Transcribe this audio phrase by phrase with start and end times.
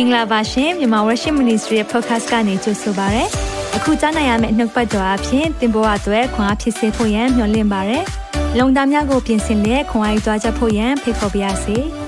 [0.00, 3.24] င်္ဂလာပါရှင်မြန်မာ Worship Ministry ရဲ့ podcast ကနေကြိုဆိုပါရစေ။
[3.76, 7.98] အခုကြားနိုင်ရမယ့်နှုတ်ပတ်တော်အဖြစ်သင်ပေါ်အပ်ွယ်ခွန်အားဖြစ်စေဖို့ယံမျှဝင့်ပါရစေ။
[8.58, 11.76] လုံတာများကိုပြင်ဆင်လက်ခွန်အားယူကြားချက်ဖို့ယံဖိတ်ခေါ်ပါရစေ။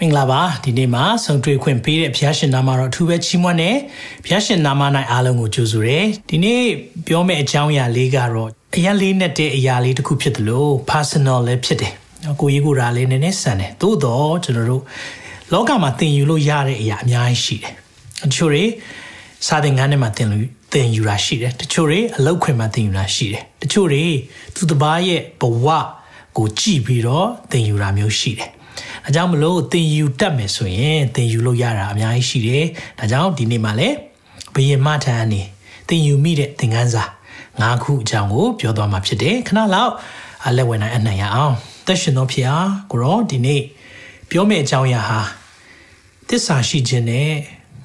[0.00, 3.76] မင်္ဂလာပါဒီနေ့မှာဆုံတွေ့ခွင့်ပေးတဲ့ဘုရားရှင်နာမတော်အထူးပဲချီးမွမ်းတယ်
[4.24, 6.62] ဘုရားရှင်နာမ၌အားလုံးကိုကြိုဆိုတယ်ဒီနေ့
[7.06, 11.94] ပြောမယ့်အကြောင်းအရာလေးကတော့အရာလေးနဲ့တဲ့အရာလေးတစ်ခုဖြစ်တယ်လို့ personal လည်းဖြစ်တယ်
[12.40, 14.82] ကိုကြီးကိုယ်ရာလေးနည်းနည်းဆန်တယ်သို့တော့ကျွန်တော်တို့
[15.52, 17.72] လောကမှာသင်ယူလို့ရတဲ့အရာအများကြီးရှိတယ်
[18.22, 18.64] တချို့တွေ
[19.46, 24.04] စာသင်ခန်းထဲမှာသင်လို့သင်ယူတာရှိတယ်တချို့တွေအလောက်ခွင်မှာသင်ယူတာရှိတယ်တချို့တွေ
[24.54, 25.66] သူတစ်ပါးရဲ့ဘဝ
[26.36, 28.50] ကိုကြည့်ပြီးတော့သင်ယူတာမျိုးရှိတယ်။
[29.04, 32.64] ဒါကြောင့်မလို့သင်ယူတတ်မယ်ဆိုရင်သင်ယူလို့ရတာအများကြီးရှိတယ်။
[32.98, 33.96] ဒါကြောင့်ဒီနေ့မှာလည်း
[34.54, 35.42] ဘယင်မထံအနေ
[35.88, 37.04] သင်ယူမိတဲ့သင်ခန်းစာ
[37.60, 39.92] ၅ခုအကြောင်းကိုပြောသွားမှာဖြစ်တယ်။ခဏလောက်
[40.46, 43.62] အလက်ဝင်နိုင်အနှံ့ရအောင်။ သက်ရှင်သောဖျားကိုရောဒီနေ့
[44.30, 45.20] ပြောမယ့်အကြောင်းအရာဟာ
[46.28, 47.30] သစ္စာရှိခြင်းနဲ့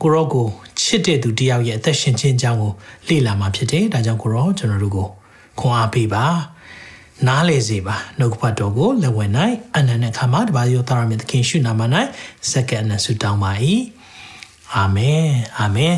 [0.02, 0.48] ကိုရောကို
[0.82, 2.72] ချစ်တဲ့သူတယောက်ရဲ့အသက်ရှင်ခြင်းအကြောင်းကို
[3.08, 5.08] လေ့လာမှာဖြစ်တယ်။ဒါကြောင့်ကိုရောကျွန်တော်တို့ကို
[5.60, 6.26] ခွန်အားပေးပါ။
[7.28, 9.32] နားလေစေပါနှုတ်ကပတ်တော်ကိုလက်ဝင်၌
[9.76, 11.82] အနန္တခါမှာတပါးရောသားရမြတ်သခင်ရှုနာမ၌
[12.52, 13.52] စက္ကန့်နဲ့ဆုတောင်းပါ၏
[14.76, 15.26] အာမင်
[15.60, 15.96] အာမင်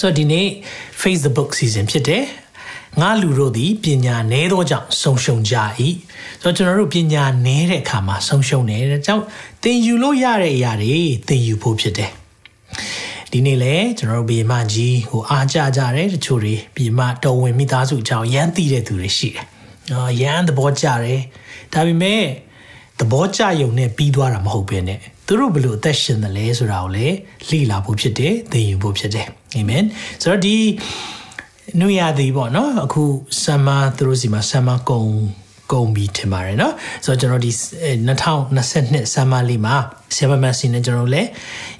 [0.00, 0.48] ဆိုဒီနေ့
[1.02, 2.24] Facebook season ဖြစ်တယ်
[3.00, 5.54] ငါလူတို့သည်ပညာနည်းသောကြောင့်ဆုံးရှုံးကြ၏
[6.42, 9.24] ဆိုတော့ကျွန်တော်တို့ပညာနည်းတဲ့အခါမှာဆုံးရှုံးတယ်ဒါကြောင့်
[9.62, 12.10] သင်ယူလို့ရတဲ့အရာတွေသင်ယူဖို့ဖြစ်တယ်
[13.32, 19.44] ဒီနေ့လဲကျွန်တော်တို့ဘီမကြီးဟိုအားကြကြတယ်တချို့တွေဘီမတော်ဝင်မိသားစုအကြောင်းရမ်းသိတဲ့သူတွေရှိတယ်
[19.90, 21.20] နော်ရန်သဘောကျတယ်
[21.72, 22.22] ဒါပေမဲ့
[23.00, 27.16] သဘောကျယုံနဲ့ပြီးသွားတာမဟုတ်ဘဲနဲ့သူတို့ဘယ်လိုအသက်ရှင်တယ်လဲဆိုတာကိုလည်း
[27.50, 29.84] လေ့လာဖို့ဖြစ်တယ်သင်ယူဖို့ဖြစ်တယ်အာမင်
[30.22, 30.56] ဆိုတော့ဒီ
[31.80, 33.02] နွေရသည်ပေါ့နော်အခု
[33.42, 35.02] ဆမ်မာသူတို့စီမှာဆမ်မာကုံ
[35.72, 37.50] ကုံပြီးထင်ပါတယ်နော်ဆိုတော့ကျွန်တော်ဒီ
[38.32, 39.76] 2022ဆမ်မာလေးမှာ
[40.16, 41.28] ဆမ်မာမက်ဆီနဲ့ကျွန်တော်လည်း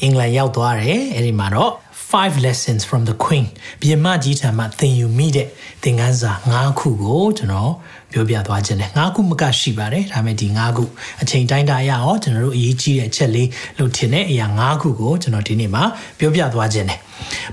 [0.03, 1.73] အင်္ဂလန်ရောက်သွားတယ်အဲ့ဒီမှာတော့
[2.11, 3.47] 5 lessons from the queen
[3.81, 5.49] ပြမကြီးထံမှသင်ယူမိတဲ့
[5.83, 7.73] သင်ခန်းစာ9ခုကိုကျွန်တော်
[8.13, 10.85] ပြောပြသွားခြင်းနဲ့9ခုမကရှိပါတယ်ဒါပေမဲ့ဒီ9ခု
[11.23, 13.49] အချိန်တိုင်းတာရအောင်ကျွန်တော်တို့အရေးကြီးတဲ့အချက်လေး
[13.79, 15.83] လို့ထင်တဲ့အရာ9ခုကိုကျွန်တော်ဒီနေ့မှာ
[16.19, 16.99] ပြောပြသွားခြင်းနဲ့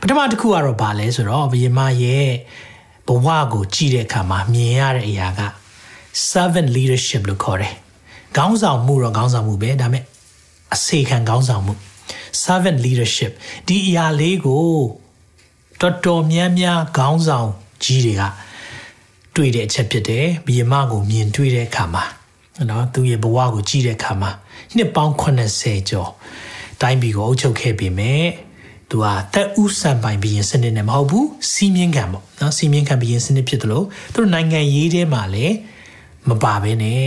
[0.01, 2.29] ပထမတစ်ခုကတော့ဘာလဲဆိုတော့ပြင်မရဲ့
[3.07, 5.41] ဘဝကိုကြည့်တဲ့အခါမှာမြင်ရတဲ့အရာက
[6.31, 7.73] servant leadership လို့ခေါ်တယ်
[8.37, 10.03] ခေါင်းဆောင်မှုတော့ခေါင်းဆောင်မှုပဲဒါပေမဲ့
[10.73, 11.73] အစေခံခေါင်းဆောင်မှု
[12.43, 13.31] servant leadership
[13.67, 14.65] ဒီအရာလေးကို
[15.81, 17.49] တော်တော်များများခေါင်းဆောင်
[17.83, 18.23] ကြီးတွေက
[19.35, 22.03] တွေ့တဲ့အချက်ဖြစ်တယ်ဘီယမကိုမြင်တွေ့တဲ့အခါမှာ
[22.69, 24.31] နော်သူရဲ့ဘဝကိုကြည့်တဲ့အခါမှာ
[24.75, 26.09] နှစ်ပေါင်း80ကျော်
[26.81, 28.23] တိုင်းပြည်ကိုအုပ်ချုပ်ခဲ့ပေမဲ့
[28.89, 35.55] သူဟာတက်ဥစံပိုင်ဘီရင်စနစ်နဲ့မဟုတ်ဘူးစီးမြင့်ခံပေါ့နော်စီးမြင့်ခံဘီရင်စနစ်ဖြစ်တယ်လို့သူတို့နိုင်ငံရေးထဲမှာလည်း
[36.29, 37.01] မပါဘဲနဲ့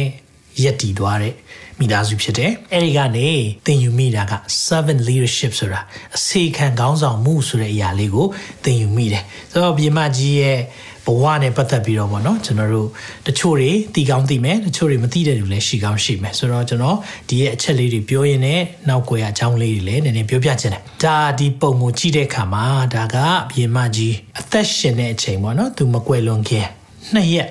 [0.62, 1.34] ရက်တည်သွားတဲ့
[1.80, 3.28] မိသားစုဖြစ်တယ်။အဲဒီကနေ
[3.66, 4.32] သင်ယူမိတာက
[4.66, 5.80] servant leadership ဆိုတာ
[6.16, 8.26] အစေခံခေါင်းဆောင်မှုဆိုတဲ့အရာလေးကို
[8.64, 10.58] သင်ယူမိတယ်။ဆိုတော့ပြမကြီးရဲ့
[11.08, 12.88] ဘဝနဲ့ပတ်သက်ပြီးတော့ပေါ့နော်ကျွန်တော်တို့
[13.26, 16.96] တချို့တွေတီကောင်းသိမယ်တချို့တွေမသိတဲ့လူလည်းရှိကောင်းရှိမယ်ဆိုတော့ကျွန်တော်
[17.28, 22.64] ဒီရဲ့အချက်လေးတွေပြောရင်းနဲ့နောက်ွယ်အကြောင်းလေးတွေလည်းနည်းနည်းပြောပြချင်တယ်ဒါဒီပုံကိုကြည့်တဲ့အခါမှာ
[22.94, 23.16] ဒါက
[23.50, 26.66] ပြင်မကြီးအသက်ရှင်တဲ့အချိန်ပေါ့နော်သူမကွယ်လွန်ခင်
[27.14, 27.48] နှစ်ရက်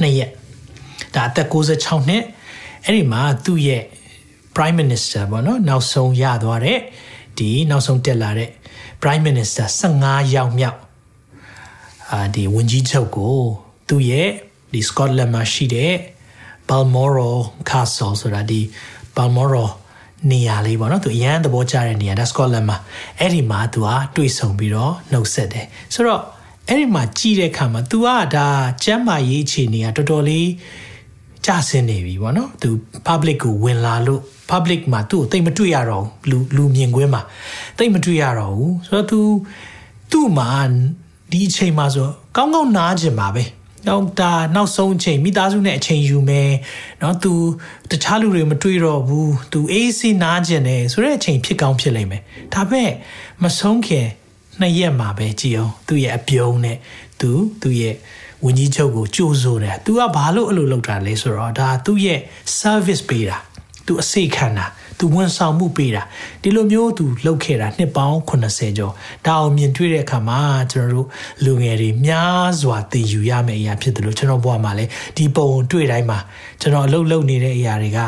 [0.00, 0.30] နှစ်ရက်
[1.14, 2.24] ဒါအသက်66နှစ်
[2.84, 3.82] အဲ့ဒီမှာသူ့ရဲ့
[4.56, 6.80] prime minister ပေါ့နော်နောက်ဆုံးရသွားတဲ့
[7.38, 8.50] ဒီနောက်ဆုံးတက်လာတဲ့
[9.02, 9.66] prime minister
[10.00, 10.78] 15ယောက်မြောက်
[12.12, 13.36] အာဒီဝန်ကြီးချုပ်ကို
[13.88, 14.28] သူ့ရဲ့
[14.72, 15.94] ဒီ Scotland မှာရှိတဲ့
[16.68, 17.38] Balmoral
[17.68, 18.60] Castle ဆိုတာဒီ
[19.16, 19.70] Balmoral
[20.30, 22.78] နေရာလေးပေါ့နော်သူအရန်သဘောကျတဲ့နေရာဒါ Scotland မှာ
[23.18, 26.22] အဲ့ဒီမှာသူကတွေ့ဆုံပြီးတော့နှုတ်ဆက်တယ်ဆိုတော့
[26.68, 28.46] အဲ့ဒီမှာကြည်တဲ့အခါမှာ तू ကဒါ
[28.84, 30.48] ကျမ်းမာရေးအခြေအနေကတော်တော်လေး
[31.46, 32.68] ကျဆင်းနေပြီပေါ့နော်သူ
[33.08, 37.22] public ကိုဝင်လာလို့ public မှာသူ့ကိုတိတ်မတွေ့ရတော့ဘူးလူလူမြင်ကွင်းမှာ
[37.78, 39.20] တိတ်မတွေ့ရတော့ဘူးဆိုတော့ तू
[40.10, 40.50] သူ့မှာ
[41.31, 42.07] ဒီအချိန်မှာဆို
[42.37, 43.43] ကောင်းကောင်းနားကျင်ပါပဲ
[43.87, 46.51] တော့ဒါနောက်ဆုံးအချိန်မိသားစုနဲ့အချိန်ယူမယ်
[46.99, 47.31] เนาะ तू
[47.91, 52.21] တခြားလူတွေမတွေ့တော့ဘူး तू အေးဆေးနားကျင်တယ်ဆိုတဲ့အချိန်ဖြစ်ကောင်းဖြစ်လိမ့်မယ်
[52.53, 52.91] ဒါပေမဲ့
[53.43, 54.07] မဆုံးခင်
[54.59, 56.77] နှစ်ရက်မှာပဲကြည်အောင်သူ့ရဲ့အပြုံးနဲ့
[57.21, 57.95] သူသူ့ရဲ့
[58.45, 62.19] ဝန်ကြီးချုပ်ကိုကြိုးစိုးတယ်။ तू ကဘာလို့အဲ့လိုလုပ်တာလဲဆိုတော့ဒါသူ့ရဲ့
[62.61, 63.37] service ပေးတာ။
[63.85, 64.65] तू အစိတ်ခံတာ။
[64.98, 66.02] तू ဝန်ဆောင်မှုပေးတာ။
[66.42, 68.92] ဒီလိုမျိုး तू လုပ်ခဲ့တာနှစ်ပေါင်း80ကျော်။
[69.26, 70.40] ဒါအောင်မြင်တွေ့တဲ့အခါမှာ
[70.72, 71.08] ကျွန်တော်တို့
[71.44, 76.18] လူငယ်တွေများစွာသင်ယူရမယ့်အရာဖြစ်တယ်လို့ကျွန်တော်ဘဝမှာလည်းဒီပုံတွေ့တိုင်းမှာ
[76.60, 78.00] ကျွန်တော်အလုပ်လုပ်နေတဲ့အရာတွေက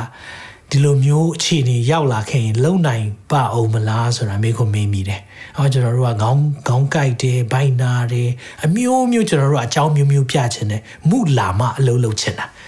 [0.73, 5.21] ဒီလိုမျိုးအခြေအနေရောက်လာခဲ့ရင်လုံနိုင်ပါအောင်မလားဆိုတာမေးခွန်းမေးမိတယ်။
[5.59, 8.31] အော်ကျွန်တော်တို့ကခေါင်းခေါင်းကိုက်တယ်၊ဘိုင်နာတယ်
[8.65, 12.47] အမျိုးမျိုးကျွန်တော်တို့အကြောင်းမျိုးမျိုးပြချင်တယ်။မူလာမအလုံးလုံးချင်တာ။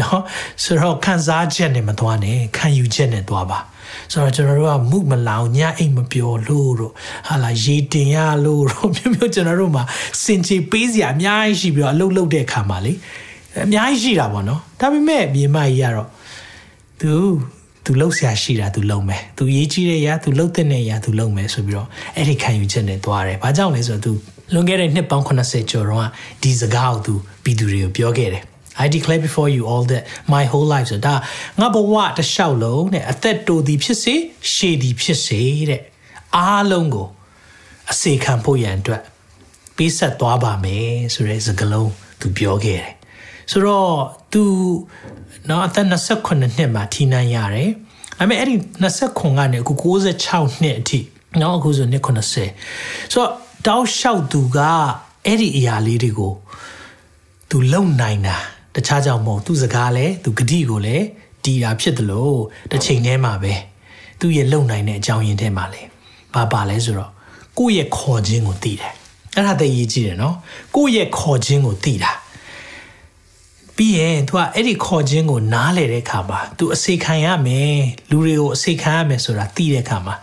[0.00, 0.22] နော်
[0.62, 3.60] ဆိုတော့ခံစားချက်နဲ့မသွားနဲ့ခံယူချက်နဲ့သွားပါ။
[4.12, 6.92] ဆိုတော့ကျွန်တော်တို့ကမှုမလောင်ညအိတ်မပြောလို့တော့
[7.28, 9.84] ဟာလာရေတင်ရလို့တော့မျိုးမျိုးကျွန်တော်တို့မှာ
[10.22, 12.92] စင်ချေပေးစရာအများကြီးရှိပြီးတော့အလုပ်လုပ်တဲ့အခါမှာလေ
[13.64, 16.08] အများကြီးရှိတာပေါ့နော်ဒါပေမဲ့မြေမကြီးကတော့
[17.00, 17.12] तू
[17.84, 24.20] तू လှုပ်ရှားရှိတာ तू လုံမယ် तू ရေးကြီးတဲ့ຢာ तू လှုပ်တဲ့ຢာ तू လုံမယ်ဆိုပြီးတော့အဲ့ဒီခံယူချက်နဲ့သွားတယ်။ဘာကြောင့်လဲဆိုတော့ तू
[24.52, 26.08] လွန်ခဲ့တဲ့နှစ်ပေါင်း80ကျော်တော့
[26.42, 27.14] ဒီစကားကို तू
[27.44, 28.44] ပြည်သူတွေကိုပြောခဲ့တယ်။
[28.83, 31.13] I declare before you all that my whole life ဆိုတာ
[31.59, 34.15] ငါဘဝတစ်လျှောက်လုံးတဲ့အသက်တိုသည်ဖြစ်စေ
[34.53, 35.81] ရှည်သည်ဖြစ်စေတဲ့
[36.35, 37.07] အားလုံးကို
[37.91, 39.01] အစေခံဖို့ရန်အတွက်
[39.75, 41.89] ပေးဆက်သွားပါမယ်ဆိုတဲ့စကားလုံး
[42.19, 42.91] तू ပြောခဲ့တယ်။
[43.51, 43.93] ဆိုတော့
[44.33, 44.43] तू
[45.49, 47.69] နော်အသက်28နှစ်မှာထိနိုင်ရတယ်။
[48.19, 50.99] ဒါပေမဲ့အဲ့ဒီ29ကနေအခု66နှစ်အထိ
[51.41, 53.29] နော်အခုဆိုနှစ်80ဆိုတော့
[53.67, 54.59] တောက်လျှောက်သူက
[55.25, 56.33] အဲ့ဒီအရာလေးတွေကို
[57.49, 58.37] သူလုံနိုင်တာ
[58.75, 61.05] တခြားကြောင့်မဟုတ်သူစကားလဲသူဂတိကိုလည်း
[61.43, 62.39] တီးတာဖြစ်တယ်လို့
[62.71, 63.53] တစ်ချိန်တည်းမှာပဲ
[64.19, 65.81] သူရဲ့လုံနိုင်တဲ့အကြောင်းရင်းထဲမှာလဲ
[66.33, 67.11] ဘာပါလဲဆိုတော့
[67.57, 68.93] ကိုယ့်ရဲ့ခေါ်ခြင်းကိုတီးတယ်
[69.35, 70.35] အဲ့ဒါတည်းရေးကြည့်တယ်နော်
[70.75, 72.11] ကိုယ့်ရဲ့ခေါ်ခြင်းကိုတီးတာ
[73.77, 77.75] ပြီးရင် तू ကအဲ့ဒီခေါ်ခြင်းကိုနားလေတဲ့အခါမှာ तू အစေခံရမယ်
[78.09, 80.15] လူတွေကိုအစေခံရမယ်ဆိုတာသိတဲ့အခါမှာ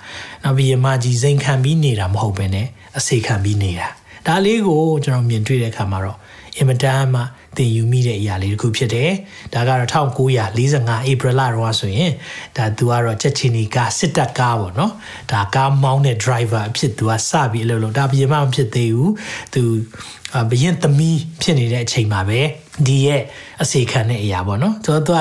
[0.43, 2.67] နောက်ပြီးရမကြီးစိန်ခံပြီးနေတာမဟုတ်ဘဲနဲ့
[2.99, 3.89] အစေခံပြီးနေတာ
[4.27, 6.19] ဒါလေးကိုကျွန်တော်မြင်တွေ့တဲ့အခါမှာတော့
[6.57, 7.23] အင်မတန်မှ
[7.57, 9.11] သင်ယူမိတဲ့အရာလေးတစ်ခုဖြစ်တယ်။
[9.55, 12.13] ဒါကတော့1945 April လတော့ဆိုရင်
[12.57, 14.93] ဒါသူကတော့ချက်ချင်းဒီကားစစ်တပ်ကားပေါ့နော်။
[15.33, 19.11] ဒါကားမောင်းတဲ့ driver အဖြစ်သူကစပြီးအလုပ်လုပ်ဒါပြင်မှမဖြစ်သေးဘူး။
[19.55, 19.63] သူ
[20.51, 22.41] ဘရင်သမီးဖြစ်နေတဲ့အချိန်မှာပဲ
[22.87, 23.23] ဒီရဲ့
[23.63, 25.21] အစီခံတဲ့အရာပေါ့နော်သူကသူက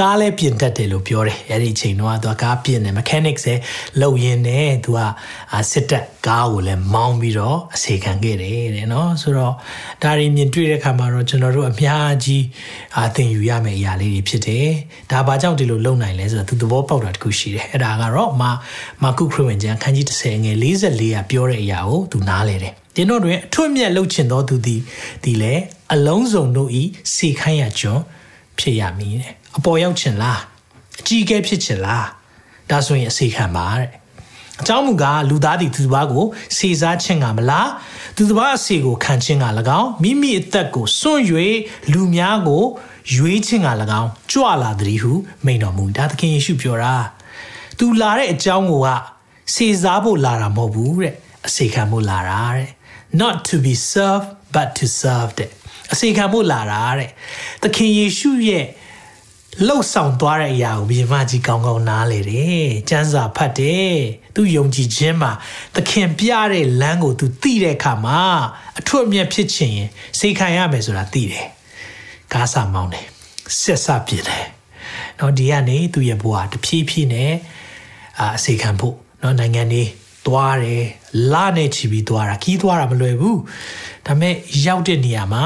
[0.00, 3.60] ကားလဲပြင်တတ်တယ်လို့ပြောတယ်အဲ့ဒီအချိန်တော့သူကကားပြင်တယ် mechanics ရဲ့
[4.00, 5.00] လုပ်ရင်းနဲ့သူက
[5.70, 9.54] စစ်တပ်ကားကိုလည်းမောင်းပြီးတော့အစီခံခဲ့တယ်တဲ့နော်ဆိုတော့
[10.02, 12.44] ဒါတွေမြင်တွေ့တဲ့အခါမှာတော့ကျွန်တော်တို့အများကြီး
[12.98, 14.68] အသင်ယူရမယ့်အရာလေးတွေဖြစ်တယ်
[15.10, 18.50] ဒါဘာကြောင့်ဒီလိုလုပ်နိုင်လဲဆိုတော့သူသဘောပေါက်တာတခုရှိတယ်အဲ့ဒါကတော့မာ
[19.02, 24.80] မာကုခရစ်ဝင်ကျမ်းခန်းကြီး30ငယ်44ကပြောတဲ့အရာကိုသူနားလဲတယ် တင်တို့တွင်အထွတ်မြတ်လှုပ်ချင်သောသူသည်
[25.24, 25.54] ဒီလေ
[25.94, 26.82] အလုံးစုံတို့ဤ
[27.14, 28.02] စေခိုင်းရကျွန်း
[28.58, 30.40] ဖြစ်ရမည်တဲ့အပေါ်ရောက်ချင်လား
[31.00, 32.06] အကြီးအကဲဖြစ်ချင်လား
[32.70, 33.88] ဒါဆိုရင်အစေခံပါတဲ့
[34.60, 36.24] အကြောင်းမူကားလူသားသည်သူတစ်ပါးကို
[36.56, 37.68] စေစားခြင်းကမလား
[38.16, 39.46] သူတစ်ပါးအစေကိုခံခြင်းက၎
[39.80, 41.22] င်းမိမိအသက်ကိုစွန့်၍
[41.92, 42.64] လူများကို
[43.14, 43.68] ရွေးခြင်းက၎
[44.00, 45.12] င်းကြွလာသည်ဟု
[45.44, 46.94] မိန်တော်မူဒါသခင်ယေရှုပြောတာ
[47.78, 48.88] သူလာတဲ့အကြောင်းကိုက
[49.54, 51.14] စေစားဖို့လာတာမဟုတ်ဘူးတဲ့
[51.46, 52.68] အစေခံဖို့လာတာတဲ့
[53.20, 55.50] not to be served but to serve တဲ့
[55.92, 57.10] အစီခံဖို့လာတာတဲ့
[57.62, 58.66] သခင်ယေရှုရဲ့
[59.66, 63.94] လှုပ်ဆောင်သွားတဲ့အရာကိုဘုရင်မကြီးကောင်းကောင်းနားလေတယ်။ကျမ်းစာဖတ်တယ်။
[64.34, 65.32] သူယုံကြည်ခြင်းမှာ
[65.74, 68.20] သခင်ပြတဲ့လမ်းကိုသူသိတဲ့အခါမှာ
[68.78, 71.46] အထွတ်အမြတ်ဖြစ်ခြင်းရင်စိတ်ခံရမယ်ဆိုတာသိတယ်။
[72.32, 73.06] ကားစာမောင်းတယ်။
[73.60, 74.46] ဆက်စပြစ်တယ်။
[75.18, 77.32] နော်ဒီကနေသူရဲ့ဘဝတဖြည်းဖြည်းနဲ့
[78.20, 79.88] အာအစီခံဖို့နော်နိုင်ငံလေး
[80.28, 80.84] သွားတယ်
[81.32, 83.38] လနဲ့ချီပြီးသွားတာခီးသွားတာမလွယ်ဘူး
[84.06, 84.34] ဒါပေမဲ့
[84.66, 85.44] ရောက်တဲ့နေရာမှာ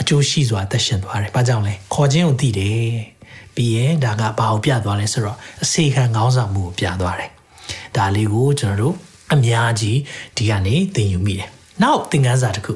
[0.00, 2.90] အကျိုးရှိစွာသက်ရှင်သွားတယ်။ဘာကြောင့်လဲခေါ်ခြင်းကိုသိတယ်။
[3.54, 7.30] ပြီးရင်ဒါကဘာကိုပြသွားလဲဆိုတော့အစေခံခေါင်းဆောင်မှုကိုပြသွားတယ်။
[7.96, 8.94] ဒါလေးကိုကျွန်တော်တို့
[9.34, 9.98] အများကြီး
[10.36, 11.48] ဒီကနေသင်ယူမိတယ်။
[11.82, 12.74] နောက်သင်ခန်းစာတစ်ခု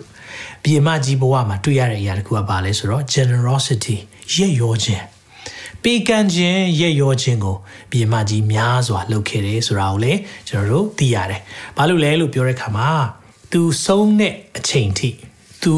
[0.63, 3.97] ပြည်မကြီးဘဝမှာတွေ့ရတဲ့အရာတစ်ခုကဘာလဲဆိုတော့ generosity
[4.35, 5.05] ရဲ့ရောခြင်း
[5.83, 7.57] ပေးကမ်းခြင်းရဲ့ရောခြင်းကို
[7.91, 11.41] ပြည်မကြီးများစွာလုပ်ခဲ့တယ်ဆိုတာကိုလည်းကျွန်တော်တို့သိရတယ်။
[11.77, 12.89] ဘာလို့လဲလို့ပြောတဲ့အခါမှာ
[13.53, 15.11] သူဆုံးတဲ့အချိန်ထိ
[15.63, 15.77] သူ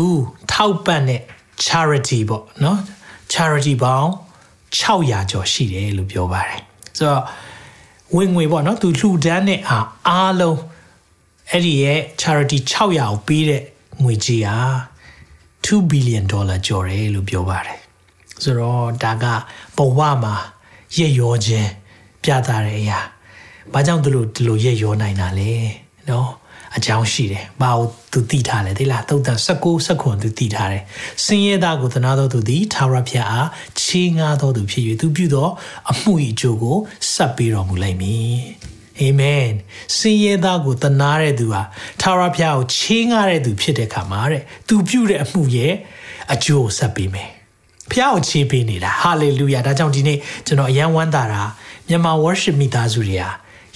[0.53, 1.21] ထောက်ပံ့တဲ့
[1.67, 2.79] charity ပေါ့နော်
[3.33, 4.11] charity ပေါင်း
[4.77, 6.61] 600ကျော်ရှိတယ်လို့ပြောပါတယ်
[6.99, 7.23] ဆိုတော့
[8.17, 10.59] ဝင်ငွေပေါ့နော်သူလှူဒန်းတဲ့အားအားလုံး
[11.51, 13.63] အဲ့ဒီရဲ့ charity 600ကိုပေးတဲ့
[14.03, 14.59] ငွေကြေးဟာ
[15.67, 17.79] 2 billion dollar ကျော်တယ်လို့ပြောပါတယ်
[18.43, 19.25] ဆိုတော့ဒါက
[19.81, 20.35] ဘဝမှာ
[20.97, 21.71] ရည်ရောခြင်း
[22.23, 23.01] ပြတာတဲ့အရာ
[23.73, 25.53] ဘာကြောင့်သူတို့ဒီလိုရည်ရောနိုင်တာလဲ
[26.11, 26.31] နော်
[26.77, 30.83] အကြောင်းရှိတယ်။ဘာကိုသူသိထားလဲသိလား။သုတ်တန်16 16သူသိထားတယ်။
[31.25, 33.49] စင်ရသားကိုသနာတော်သူသည်ထာဝရဘုရားအား
[33.83, 35.49] ချေးငားတော်သူဖြစ်၍သူပြုသော
[35.91, 36.77] အမှု၏အကျိုးကို
[37.13, 38.35] ဆက်ပေးတော်မူလိမ့်မည်။
[39.01, 39.49] အာမင်။
[39.97, 41.63] စင်ရသားကိုသနာတဲ့သူဟာ
[42.01, 45.73] ထာဝရဘုရားကိုချေးငားတဲ့သူဖြစ်တဲ့အခါမှာတဲ့။သူပြုတဲ့အမှုရဲ့
[46.33, 47.31] အကျိုးကိုဆက်ပေးမယ်။
[47.91, 51.43] ဖះကိုချေးပေးနေတာဟာလေလုယာဒါကြောင့်ဒီနေ့ကျွန်တော်အယံဝမ်းသာတာ
[51.89, 53.31] မြန်မာ worship မိသားစုတွေဟာ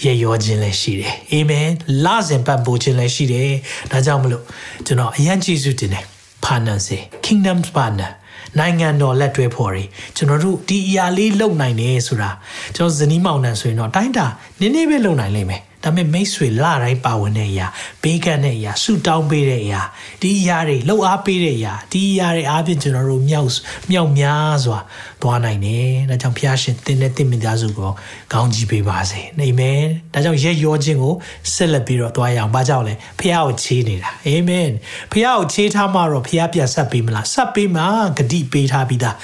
[0.04, 1.68] ရရောခြင်းလည်းရှိတယ်အာမင်
[2.04, 3.50] လစဉ်ပတ်ပို့ခြင်းလည်းရှိတယ်
[3.90, 4.44] ဒါကြောင့်မလို့
[4.86, 6.04] ကျွန်တော်အယံကျေးဇူးတင်တယ်
[6.44, 8.10] partner စေ kingdom partner
[8.58, 9.84] နိုင်ငံတော်လက်တွဲဖော်တွေ
[10.16, 12.30] ကျွန်တော်တို့ဒီအရာလေးလုပ်နိုင်တယ်ဆိုတာ
[12.76, 14.26] ကျွန်တော်ဇနီးမောင်နှံဆိုရင်တော့တိုင်းတာ
[14.60, 17.66] နည်းနည်းပဲလုပ်နိုင်လိမ့်မယ် ဒါပေမဲ့မိတ်ဆွေလတိုင်းပါဝင်တဲ့အရာ
[18.02, 19.82] ဘေးကန်းတဲ့အရာဆူတောင်းပေးတဲ့အရာ
[20.22, 23.48] ဒီအရာတွေလှုပ်အားပေးတဲ့အရာဒီအရာတွေအားဖြင့်ကျွန်တော်တို့မြောက်
[23.90, 24.78] မြောက်များစွာ
[25.22, 27.90] သွားနိုင်တယ်ဒါကြောင့်ဖျားရှင်တင်းတဲ့တင်းမိသားစုကို
[28.32, 31.14] ကောင်းကြီးပေးပါစေအာမင်ဒါကြောင့်ရက်ရောခြင်းကို
[31.54, 34.70] ဆက်လက်ပြီးတော့သွားရအောင်ဘာကြောင့်လဲဖျားကိုချေးနေတာအာမင်
[35.12, 37.82] ဖျားကိုချေးထားမှတော့ဖျားပြန်ဆက်ပေးမလားဆက်ပေးမှ
[38.18, 39.16] ဂတိပေးထားပြီးသား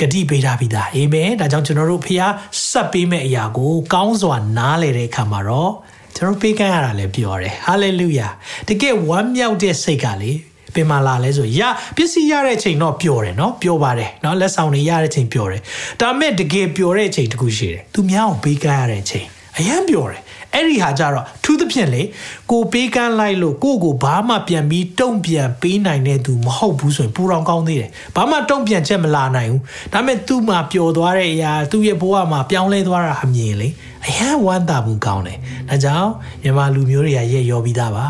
[0.00, 2.32] ဂတိပေးထားပြီးသားအာမင်ဒါကြောင့်ကျွန်တော်တို့ဖျား
[2.70, 5.72] ဆက်ပေးမဲ့အရာကိုကောင်းစွာနားလည်တဲ့အခါမှာတော့
[6.16, 8.28] ကျွန်တော်ပေးကမ်းရတာလည်းပြောတယ်ဟာလေလုယာ
[8.68, 10.32] တကယ်ဝမ်းမြောက်တဲ့စိတ်ကလေ
[10.74, 11.60] ပင်မလာလဲဆိုရ
[11.96, 15.62] ပစ္စည်းရတဲ့ချိန်တော့ပျော်တယ်နော်ပျော်ပါတယ်နော်လက်ဆောင်တွေရတဲ့ချိန်ပျော်တယ်
[16.00, 19.26] ဒါပေမဲ့တကယ်ပျော်တဲ့ချိန်တခုရှိတယ်သူများကိုပေးကမ်းရတဲ့ချိန်
[19.58, 20.22] အယံပျော်တယ်
[20.53, 22.01] အဲ့ဒီဟာကြတော့ထူးသဖြင့်လေ
[22.51, 29.61] ကိုပေးကမ်းလိုက်လို့ကိုကိုဘာမှပြန်ပြီးတုံ့ပြန်ပေးနိုင်တဲ့သူမဟုတ်ဘူးဆိုရင်ပူတောင်ကောင်းသေးတယ်ဘာမှတုံ့ပြန်ချက်မလာနိုင်ဘူး
[29.93, 33.69] ဒါပေမဲ့သူ့မှာပျော်သွားတဲ့အရာသူ့ရဲ့ဘဝမှာပြောင်းလဲသွားတာအမြင်လေ
[34.05, 35.37] အယံဝမ်းသာမှုကောင်းတယ်
[35.69, 36.09] ဒါကြောင့်
[36.43, 38.07] မြန်မာလူမျိုးတွေကရက်ရောပြီးသားပါ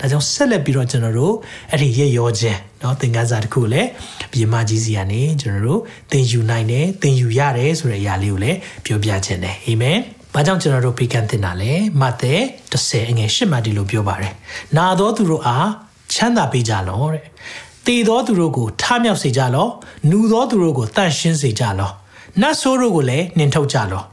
[0.00, 1.34] ဒါကြောင့်ဆက်လက်ပြီးတော့ကျွန်တော်တို့
[1.70, 3.88] အဲ့ဒီရက်ရောခြင်းเนาะသင်ခန်းစာတစ်ခုလည်း
[4.32, 5.80] ပြည်မကြီးစီကနေကျွန်တော်တို့
[6.12, 9.98] သင်ယူနိုင်တယ်သင်ယူရတယ်ဆိုတဲ့အရာလေးကိုလည်းပြောပြခြင်းတယ်အာမင်
[10.37, 12.33] ဘာကြောင့်ကျွန်တော်တို့ဖေကန်းတင်တာလဲမဿဲ
[12.71, 14.33] 30အငယ်8မှဒီလိုပြောပါတယ်
[14.77, 15.69] နာသောသူတို့အား
[16.13, 17.23] ချမ်းသာပေးကြလောတဲ့
[17.85, 19.67] တည်သောသူတို့ကိုထမြောက်စေကြလော
[20.09, 21.91] နူသောသူတို့ကိုတန့်ရှင်းစေကြလော
[22.41, 24.03] နတ်ဆိုးတို့ကိုလည်းနှင်ထုတ်ကြလော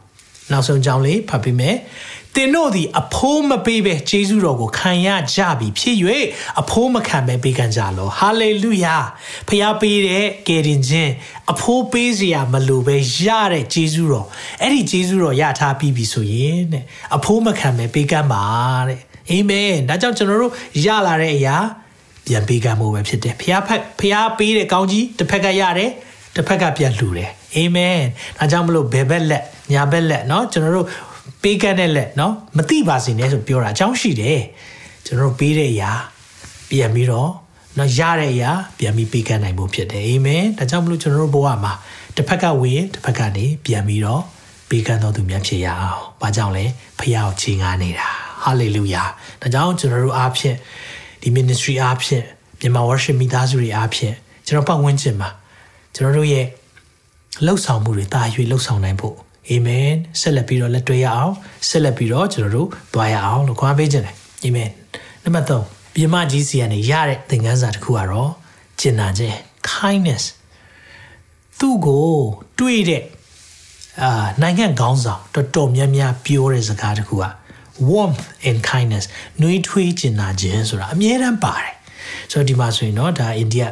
[0.51, 1.77] နောက်ဆုံးကြောင်းလေးဖတ်ပြီးမယ်
[2.36, 5.96] သင်တို့သည်အဖိုးမပေးပဲဂျေဇုတော်ကိုခံရကြပြီဖြစ်၍
[6.62, 8.98] အဖိုးမခံပဲပေးကမ်းကြလောဟာလေလုယာ
[9.48, 11.12] ဖခင်ပေးတဲ့ကယ်တင်ခြင်း
[11.52, 14.28] အဖိုးပေးစရာမလိုပဲရတဲ့ဂျေဇုတော်
[14.62, 16.84] အဲ့ဒီဂျေဇုတော်ရထားပြီးပြီဆိုရင်တဲ့
[17.16, 18.44] အဖိုးမခံပဲပေးကမ်းပါ
[18.88, 19.00] တဲ့
[19.30, 20.54] အာမင်ဒါကြောင့်ကျွန်တော်တို့
[20.86, 21.58] ရလာတဲ့အရာ
[22.28, 25.92] ပြန်ပေးကမ်းမှုပဲဖြစ်တယ်ဖခင်ဖက်ဖခင်ပေးတဲ့ကောင်းကြီးတစ်ဖက်ကရတယ်
[26.36, 28.00] တစ်ဖက်ကပြန်လှူတယ်အာမင်
[28.38, 30.88] ဒါကြောင့်မလို့ဘယ်ဘက်လက်ညာဘက်လက်เนาะကျွန်တော်တို့
[31.42, 34.42] ပေးကမ်းတဲ့လက်เนาะမတိပါစေနဲ့ဆိုပြောတာအကြောင်းရှိတယ်
[35.06, 35.92] ကျွန်တော်တို့ပေးတဲ့အရာ
[36.70, 37.32] ပြန်ပြီးတော့
[37.78, 41.74] နော်ရတဲ့အရာပြန်ပြီးပေးကမ်းနိုင်ဖို့ဖြစ်တယ်အာမင်ဒါကြောင့်မလို့ကျွန်တော်တို့ဘဝမှာ
[42.16, 44.22] တစ်ဖက်ကဝင်တစ်ဖက်ကနေပြန်ပြီးတော့
[44.70, 46.66] ပေးကမ်းတော်သူများဖြစ်ရအောင်။ဘာကြောင့်လဲ
[47.00, 48.08] ဖခင်ကိုချီးငားနေတာ။
[48.44, 49.04] ဟာလေလုယာ။
[49.42, 50.56] ဒါကြောင့်ကျွန်တော်တို့အားဖြင့်
[51.22, 52.26] ဒီ ministry အားဖြင့်
[52.60, 54.16] မြန်မာ worship မိသားစုတွေအားဖြင့်
[54.48, 55.30] ကျွန်တော်ပတ်ဝန်းကျင်မှာ
[55.96, 56.46] ကျွန်တော်တို့ရဲ့
[57.46, 59.16] လှုပ်ဆောင်မှုတွေတာရွေလှုပ်ဆောင်နိုင်ဖို့
[59.50, 59.90] အာမင်
[60.22, 61.34] ဆက်လက်ပြီးတော့လက်တွေ့ရအောင်
[61.70, 64.70] ဆက်လက်ပြီးတော့ကျွန်တော်တို့သွားရအောင်လို့ခွာပေးခြင်းတယ်အာမင်
[65.24, 68.32] နံပါတ်3ပြမကြီးစီကနေရတဲ့သင်ခန်းစာတစ်ခုကတော့
[68.80, 69.38] ကျင်နာခြင်း
[69.72, 70.24] kindness
[71.60, 72.08] သူ့ကို
[72.60, 73.04] တွေးတဲ့
[74.04, 77.26] အာနိုင်ငံခေါင်းဆောင်တော်တော်များများပြောတဲ့စကားတစ်ခုက
[77.90, 79.06] warmth and kindness
[79.42, 81.74] နှွေးထွေးကျင်နာခြင်းဆိုတာအမြဲတမ်းပါတယ်
[82.32, 83.66] ဆိုတော့ဒီမှာဆိုရင်เนาะဒါအိန္ဒိယ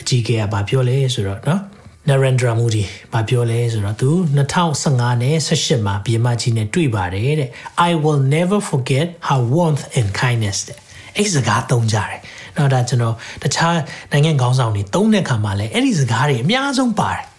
[0.00, 1.60] အကြီးအကဲကဗာပြောလဲဆိုတော့เนาะ
[2.07, 2.83] Narendra Modi
[3.13, 4.09] ဗာပြောလဲဆိုတော့သူ
[4.63, 7.49] 2015နဲ့18မှာပြည်မကြီးနဲ့တွေ့ပါတယ်တဲ့
[7.89, 10.77] I will never forget how warmth and kindness တဲ့
[11.17, 12.19] အဲ့စကားသုံးကြတယ်။
[12.57, 13.77] နောက်ဒါကျွန်တော်တခြား
[14.11, 17.23] နိုင်ငံခေါင်းဆောင်တွေသုံးတဲ့အခါမှာလည်းအဲ့ဒီစကားတွေအများဆုံးပါတယ်။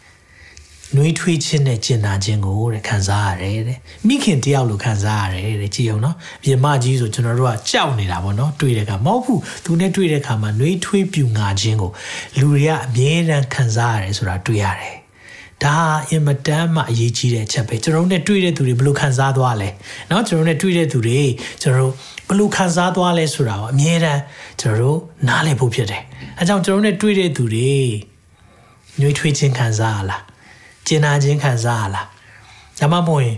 [0.96, 11.92] နှွေးထွေးခြင်းနဲ့ကျင်နာခြင်းကိုတဲ့ခံစားရတယ်တဲ့။မိခင်တယောက်လိုခံစားရတယ်တဲ့ကြည့်အောင်နော်။ပြင်မကြီးဆိုကျွန်တော်တို့ကကြောက်နေတာပေါ့နော်။တွေ့တဲ့အခါမဟုတ်ဘူး။သူနဲ့တွေ့တဲ့အခါမှာနှွေးထွေးပြူငါခြင်းကို
[12.40, 14.96] လူတွေကအမြဲတမ်းခံစားရတယ်ဆိုတာတွေ့ရတယ်။
[15.64, 15.78] ဒါ
[16.10, 19.70] အင်မတန်မှအရေးကြီးတဲ့အချက်ပဲကျွန်တော်တို့ ਨੇ တွေ့တဲ့သူတွေဘယ်လိုခံစားသွားလဲ
[20.10, 21.22] เนาะကျွန်တော်တို့ ਨੇ တွေ့တဲ့သူတွေ
[21.62, 21.92] ကျွန်တော်တို့
[22.28, 24.22] ဘယ်လိုခံစားသွားလဲဆိုတာကိုအမြဲတမ်း
[24.62, 24.98] ကျွန်တော်တို့
[25.28, 26.04] နားလည်ဖို့ဖြစ်တယ်
[26.40, 27.72] အဲကြောင့်ကျွန်တော်တို့ ਨੇ တွေ့တဲ့သူတွေ
[29.00, 30.24] ညှိထွေးခြင်းခံစားရလား
[30.88, 32.08] ကျင်နာခြင်းခံစားရလား
[32.80, 33.38] ဒါမှမဟုတ်ရင်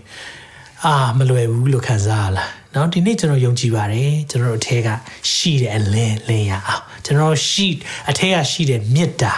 [0.86, 4.90] အာမလွယ်ဘူးလို့ခံစားရလားเนาะဒီနေ့ကျွန်တော်ယုံကြည်ပါတယ်ကျွန်တော်တို့အထက်က
[5.34, 7.68] ရှိတဲ့အလင်းလင်းရအောင်ကျွန်တော်ရှိ
[8.10, 9.34] အထက်ကရှိတဲ့မေတ္တာ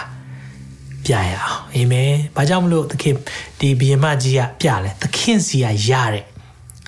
[1.06, 3.14] ပြရအောင်အာမင်။ဘာကြောင့်မလို့သခင်
[3.58, 6.24] ဒီဘီယမကြီးကပြလဲသခင်စီကရတဲ့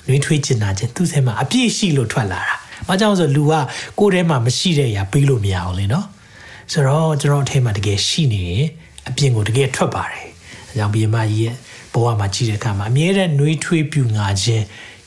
[0.07, 2.55] နှွေးထွေးကျင်နာခြင်းသူ့ထဲမှာအပြည့်ရှိလို့ထွက်လာတာ။
[2.87, 3.53] ဘာကြောင့်ဆိုလူက
[3.99, 6.05] ကိုယ်ထဲမှာမရှိတဲ့အရာပြီးလို့မရအောင်လေနော်။
[6.71, 8.65] ဆိုတော့ကျွန်တော်အထဲမှာတကယ်ရှိနေရင်
[9.09, 10.25] အပြင်ကိုတကယ်ထွက်ပါတယ်။
[10.72, 11.54] အဲကြောင့်ဘီယမကြီးရဲ့
[11.94, 14.64] ဘဝမှာကြည့်တဲ့အခါမှာအမြဲတမ်းနှွေးထွေးပြူငါခြင်း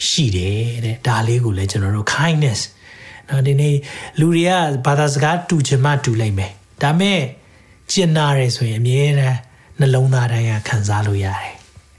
[0.08, 2.60] ရှိတယ်တဲ့။ဒါလေးကိုလည်းကျွန်တော်တို့ kindness
[3.30, 3.76] နော်ဒီနေ့
[4.20, 4.52] လူတွေက
[4.86, 6.52] ဘာသာစကားတူချင်မှတူလိုက်မယ်။
[6.84, 7.22] ဒါမဲ့
[7.92, 9.38] ကျင်နာတယ်ဆိုရင်အမြဲတမ်း
[9.80, 11.54] နှလုံးသားတိုင်းကခံစားလို့ရတယ်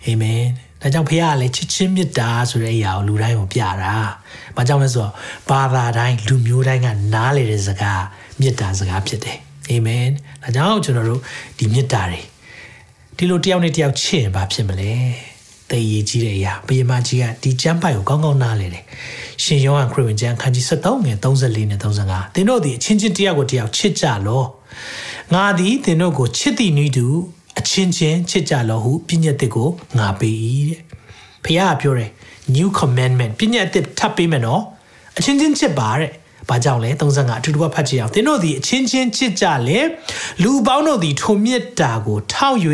[0.04, 0.42] အာမင်
[0.80, 3.94] ဒါကြောင့်ဖခင်ကလည်းချစ်ချင်းမေတ္တာဆိုတဲ့အရာကိုလူတိုင်းကိုပြတာ။
[4.56, 5.12] ဘာကြောင့်လဲဆိုတော့
[5.50, 8.02] ဘာသာတိုင်းလူမျိုးတိုင်းကနားလေတဲ့စကား
[8.40, 9.38] မေတ္တာစကားဖြစ်တယ်။
[9.70, 10.06] အာမင်။
[10.42, 11.20] ဒါကြောင့်ကျွန်တော်တို့
[11.58, 12.20] ဒီမေတ္တာတွေ
[13.18, 14.92] ဒီလိုတယောက်နဲ့တယောက်ချစ်ရင်ဘာဖြစ်မလဲ။
[15.70, 18.85] သိရကြီးတဲ့အရာဘုရင်မကြီးကဒီကျမ်းပိုက်ကိုကောင်းကောင်းနားလေတယ်။
[19.42, 24.42] ရှင်ယောဟန်ခရစ်ဝင်ကျမ်းခန်းကြီး73ငယ်34နဲ့35သင်တို့ဒီအချင်းချင်းတယောက်ကိုတယောက်ချစ်ကြလော။
[25.35, 27.06] ငါသည်သင်တို့ကိုချစ်သည်နည်းတူ
[27.68, 29.68] ချင်းချင်းချစ်ကြလောဟုပြည့်ညတ်တစ်ကို
[29.99, 30.37] ငါပေး၏
[30.68, 30.80] တဲ့
[31.44, 32.11] ဖခင်ကပြောတယ်
[32.54, 34.62] new commandment ပြည့်ညတ်တစ်ထပ်ပေးမယ်နော်
[35.18, 36.11] အချင်းချင်းချစ်ပါတဲ့
[36.48, 39.78] ဘာကြောင့်လဲ35အထူးတကွဖတ်ကြည့်အောင်သင်တို့သည်အချင်းချင်းချစ်ကြလေ
[40.42, 42.58] လူပေါင်းတို့သည်ထိုမြတ်တာကို ထောက်၍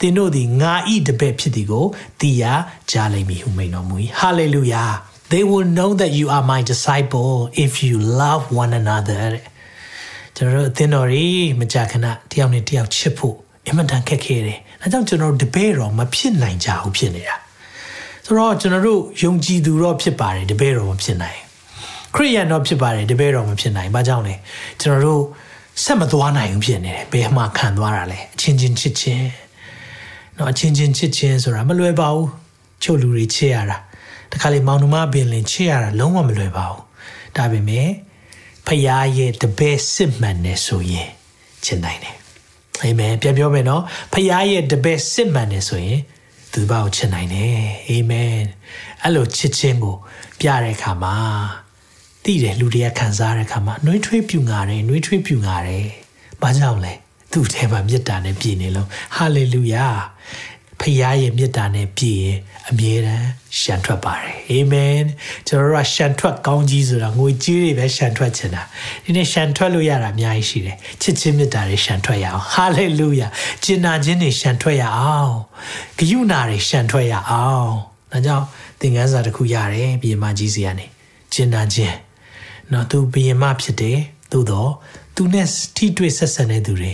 [0.00, 1.86] သင်တို့သည်ငါဤတပည့်ဖြစ်သည်ကို
[2.20, 2.44] သိရ
[2.90, 4.84] ကြလိမ့်မည်ဟုမိန်တော်မူ၏ဟာလေလုယာ
[5.32, 9.24] they will know that you are my disciple if you love one another
[10.36, 13.36] ကျွန်တော်တို့အသင်းတော်ကြီးမကြခဏတယောက်နဲ့တယောက်ချစ်ဖို့
[13.66, 17.36] အင်မတန်ခက်ခဲတယ်။ဒါကြောင့်ကျွန်တော်တို့တပည့်တော်မဖြစ်နိုင်ကြဘူးဖြစ်နေတာ။
[18.26, 21.40] ဆိုတော့ကျွန်တော်တို့ယုံကြည်သူတော့ဖြစ်ပါတယ်တပည့်တော်မဖြစ်နိုင်။
[22.14, 24.34] ခရိယန်တော့ဖြစ်ပါတယ်တပည့်တော်မဖြစ်နိုင်။ဘာကြောင့်လဲ။
[24.80, 25.22] ကျွန်တော်တို့
[25.84, 29.26] ဆက်မသွားနိုင်ဘူးဖြစ်နေတယ်။ဘယ်မှခံသွားတာလဲ။အချင်းချင်းချစ်ချင်း။
[30.36, 32.26] နော်အချင်းချင်းချစ်ချင်းဆိုတာမလွယ်ပါဘူး။
[32.82, 33.78] ချုပ်လူတွေချစ်ရတာ။
[34.32, 36.80] တခါလေမောင်နှမပင်လင်ချစ်ရတာလုံးဝမလွယ်ပါဘူး။
[37.36, 37.88] ဒါပေမဲ့
[38.66, 41.10] ဖရားရဲ့တပည့်စစ်မှန်နေဆိုရင်
[41.64, 42.16] ချင်နိုင်တယ်
[42.82, 46.00] အာမင်ပြန်ပြောမယ်နော်ဖရားရဲ့တပည့်စစ်မှန်နေဆိုရင်
[46.52, 47.54] သူဘာကိုချင်နိုင်တယ်
[47.88, 48.34] အာမင်
[49.02, 49.96] အဲ့လိုချစ်ခြင်းကို
[50.40, 51.14] ပြတဲ့အခါမှာ
[52.24, 55.86] သိတယ်လူတွေကခံစားတဲ့အခါမှာနှွေးထွေးပြူငါတယ်နှွေးထွေးပြူငါတယ်
[56.42, 56.92] ဘာကြောင့်လဲ
[57.32, 59.86] သူ့ထဲမှာမေတ္တာနဲ့ပြည့်နေလို့ဟာလေလုယာ
[60.80, 62.38] ဖခင်ရဲ့မေတ္တာနဲ့ပြည့်ရင်
[62.70, 63.28] အမြဲတမ်း
[63.60, 65.02] ရှံထွက်ပါတယ်အာမင်
[65.48, 68.62] ကျွန်တော်တို့ကရှံထွက်ကောင်းကြီးဆိုတာငွေကြေးတွေပဲရှံထွက်ချင်တာ
[69.04, 73.28] ဒီနေ့ရှံထွက်လို့ရတာအများကြီးရှိတယ်ချစ်ချင်းမေတ္တာတွေရှံထွက်ရအောင်ဟာလေလုယာ
[73.64, 75.32] ကျင်နာခြင်းတွေရှံထွက်ရအောင်
[75.98, 77.70] ဂယုဏတွေရှံထွက်ရအောင်
[78.12, 78.46] ဒါကြောင့်
[78.80, 80.86] သင်ခန်းစာတစ်ခုရတယ်ပြည်မကြီးစီကနေ
[81.32, 81.96] ကျင်နာခြင်း
[82.72, 83.98] နော်သူဘယင်မဖြစ်တယ်
[84.32, 84.70] သို့တော့
[85.16, 86.92] သူနဲ့ထိတွေ့ဆက်ဆံတဲ့သူတွေ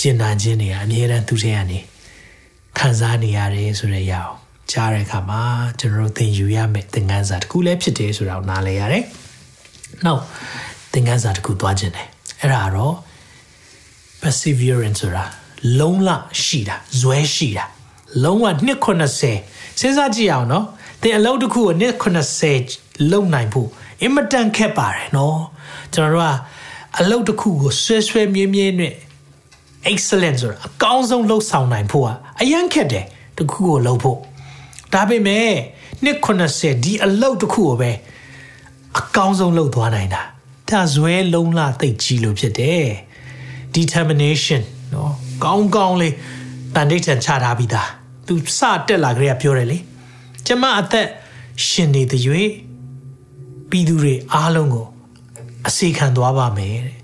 [0.00, 1.78] ကျင်နာခြင်းတွေကအမြဲတမ်းသူထဲကနေ
[2.78, 4.34] ခံစားနေရတယ်ဆိုတဲ့အရာကို
[4.70, 5.42] ကြားတဲ့အခါမှာ
[5.78, 9.04] ကျွန်တော်တို့သင်ယူရမယ့်သင်ခန်းစာတစ်ခုလည်းဖြစ်တယ်ဆိုတာကိုနားလည်ရတယ်။
[10.04, 10.22] နောက်
[10.92, 12.06] သင်ခန်းစာတစ်ခုသွားခြင်းတယ်။
[12.40, 12.94] အဲ့ဒါတော့
[14.20, 15.24] perseverance ဆိုတာ
[15.80, 16.10] လုံးလ
[16.44, 17.64] ရှိတာဇွဲရှိတာ
[18.24, 20.64] လုံးဝ290စဉ်းစားကြည့်အောင်နော်။
[21.02, 21.74] သင်အလုပ်တစ်ခုကို
[22.42, 23.68] 290လုံနိုင်ဖို့
[24.02, 25.38] အင်မတန်ခက်ပါတယ်နော်။
[25.94, 26.50] ကျွန်တော်တို့က
[26.98, 28.94] အလုပ်တစ်ခုကိုဆွဲဆွဲမြဲမြဲနဲ့
[29.92, 32.08] excellent ဆိုတာအကောင်းဆုံးလှုပ်ဆောင်နိုင်ဖို့က
[32.40, 33.04] အရန်ခက်တယ်
[33.38, 34.18] တခုကိုလှုပ်ဖို့
[34.94, 35.50] ဒါပေမဲ့
[36.04, 36.18] နှစ်
[36.50, 37.90] 90ဒီအလုပ်တခုကိုပဲ
[38.98, 40.22] အကောင်းဆုံးလှုပ်သွားနိုင်တာ
[40.70, 42.84] ဒါဇွဲလုံးလာသိပ်ကြီးလို့ဖြစ်တယ်
[43.76, 44.62] determination
[44.94, 45.12] နော်
[45.44, 46.14] ကောင်းကောင်းလေး
[46.74, 47.88] တန်တိတ်ချန်ချထားပြီးသား
[48.26, 49.78] သူစတက်လာကြရပြောတယ်လေ
[50.46, 51.06] ကျမအသက်
[51.66, 52.22] ရှင်နေတဲ့၍
[53.70, 54.86] ပြည်သူတွေအားလုံးကို
[55.68, 56.96] အစီခံသွားပါမယ်တဲ့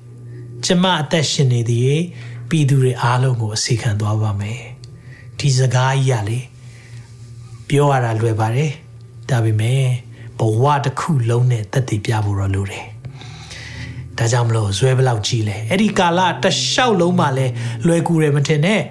[0.65, 1.97] ကျမအသက်ရှင်နေသည်
[2.51, 4.61] ပြည်သူတွေအားလုံးကိုအစီခံသွားပါမယ်
[5.39, 6.39] ဒီစကားကြီးရလေ
[7.69, 8.73] ပြောရတာလွယ်ပါတယ်
[9.31, 9.83] ဒါပေမဲ့
[10.39, 12.87] ဘဝတစ်ခုလုံးနဲ့တက်တည်ပြဖို့တော့လိုတယ်
[14.19, 17.47] ဒါကြောင့်မလို့ဇွဲဘလောက်ကြီးလဲအဲ့ဒီကာလတလျှောက်လုံးမှလဲ
[17.87, 18.83] လွယ်ကူတယ်မထင်နဲ့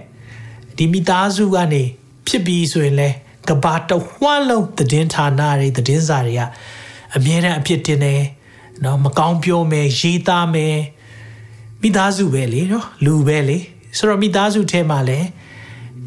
[0.77, 1.83] ဒီမိသားစုကနေ
[2.27, 3.09] ဖြစ်ပြီးဆိုရင်လဲ
[3.49, 6.41] ကဘာတဝှမ်းလုံးသတင်းဌာနတွေသတင်းစာတွေက
[7.15, 8.23] အမြဲတမ်းအဖြစ်တင်တယ်
[8.84, 10.78] နော်မကောင်းပြောမယ်ရေးသားမယ်
[11.82, 13.58] မိသားစုပဲလေနော်လူပဲလေ
[13.97, 15.28] ဆိုတော့မိသားစုထဲမှာလည်း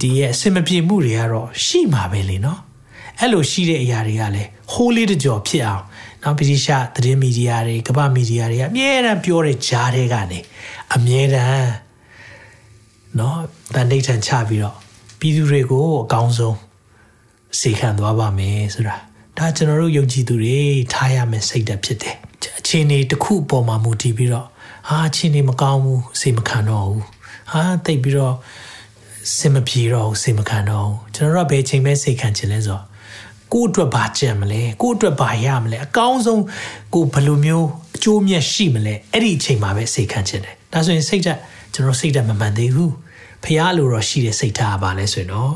[0.00, 2.60] ဒီရဲ့အစင်မပြေမှုတွေကတော့ရှိမှာပဲလေနော်
[3.20, 5.84] အဲ့လိုရှိတဲ့အရာတွေကလည်းဟိုးလေးတကြော်ဖြစ်အောင်
[6.22, 10.38] နော်ဗြိတိရှသတင်းမီဒီယာတွေကမ္ဘာမီဒီယာတွေကအမြဲတမ်းပြောတဲ့ကြားတွေကနေ
[10.94, 11.70] အမြဲတမ်း
[13.18, 13.38] နော်
[13.74, 14.76] တန်တိတ်ထန်ချပြီးတော့
[15.18, 16.56] ပြည်သူတွေကိုအကောင်းဆုံး
[17.60, 18.96] စေခံသွားပါမယ်ဆိုတာ
[19.38, 20.58] ဒါကျွန်တော်တို့ယုံကြည်သူတွေ
[20.92, 22.16] ထားရမယ်စိတ်ဓာတ်ဖြစ်တယ်
[22.58, 24.46] အခြေအနေတစ်ခုပေါ်မှာမူတည်ပြီးတော့
[24.88, 27.04] ဟာအခြေအနေမကောင်းဘူးစိတ်မခံတော့ဘူး
[27.52, 28.34] ဟာတိတ်ပြီးတော့
[29.38, 32.84] စင်မပြေတော့စိတ်မခံတော့ကျွန်တော်တို့ကဘယ်ချိန်ပဲစိတ်ခံချင်လဲဆိုတော့
[33.52, 36.42] ကိုယ့်အတွက်ဘာကြံမလဲကိုယ့်အတွက်ဘာရမလဲအကောင်းဆုံး
[36.94, 41.38] ကိုဘယ်လိုမျိုးအကျိုးမြတ်ရှိမလဲအဲ့ဒီအချိန်မှာပဲစိတ်ခံချင်တယ်ဒါဆိုရင်စိတ်ဓာတ်
[41.74, 42.92] ကျွန်တော်စိတ်ဓာတ်မမှန်သေးဘူး
[43.44, 45.54] ဖះလိုတော့ရှိတဲ့စိတ်ဓာတ်ပါလဲဆိုရင်တော့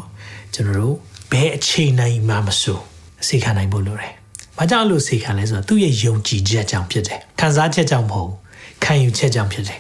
[0.55, 0.97] ကျွန်တော်တို့
[1.33, 2.81] ဘယ်အချိန်နိုင်မှမဆို
[3.28, 4.14] စိတ်ခံနိုင်ဖို့လိုတယ်
[4.58, 8.38] ဘာကြောင့်လို့စိတ်ခံလဲဆိုတော့သူ့ရဲ့ယုံကြည်ချက်ကြောင့်ဖြစ်တယ်ခံစားချက်ကြောင့်မဟုတ်ဘူး
[8.84, 9.80] ခံယူချက်ကြောင့်ဖြစ်တယ်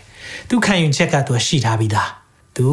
[0.49, 2.09] သူခံယူချက်ကသူရှိထားပြီးသား
[2.57, 2.67] သူ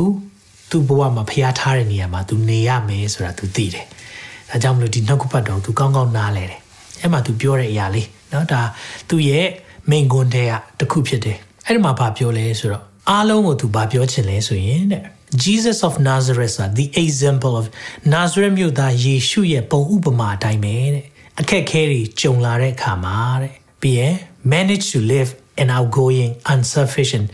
[0.70, 3.84] သူ့ဘဝမှာဖျားထားတဲ့နေရာမှာ तू နေရမယ်ဆိုတာ तू သိတယ်။
[4.50, 6.60] ဒါကြောင့်မလို့ဒီနှုတ်ကပတ်တော် तू ကောင်းကောင်းနားလဲတယ်။
[7.00, 8.60] အဲ့မှာ तू ပြောတဲ့အရာလေးနော်ဒါ
[9.08, 9.46] သူ့ရဲ့
[9.90, 10.48] မိန်ကွန်းတဲ့
[10.80, 15.02] တခုဖြစ်တယ်။အဲ့ဒီမှာဘာပြောလဲဆိုတော့အားလုံးကို तू ဘာပြောချင်လဲဆိုရင်တဲ့
[15.43, 17.65] Jesus of Nazareth ဆိုတာ the example of
[18.13, 21.05] Nazareth မြို့သားယေရှုရဲ့ပုံဥပမာအတိုင်းပဲတဲ့
[21.39, 24.15] အခက်ခဲတွေကြုံလာတဲ့အခါမှာတဲ့ပြီးရင်
[24.53, 25.29] manage to live
[25.61, 27.27] an outgoing unsufficient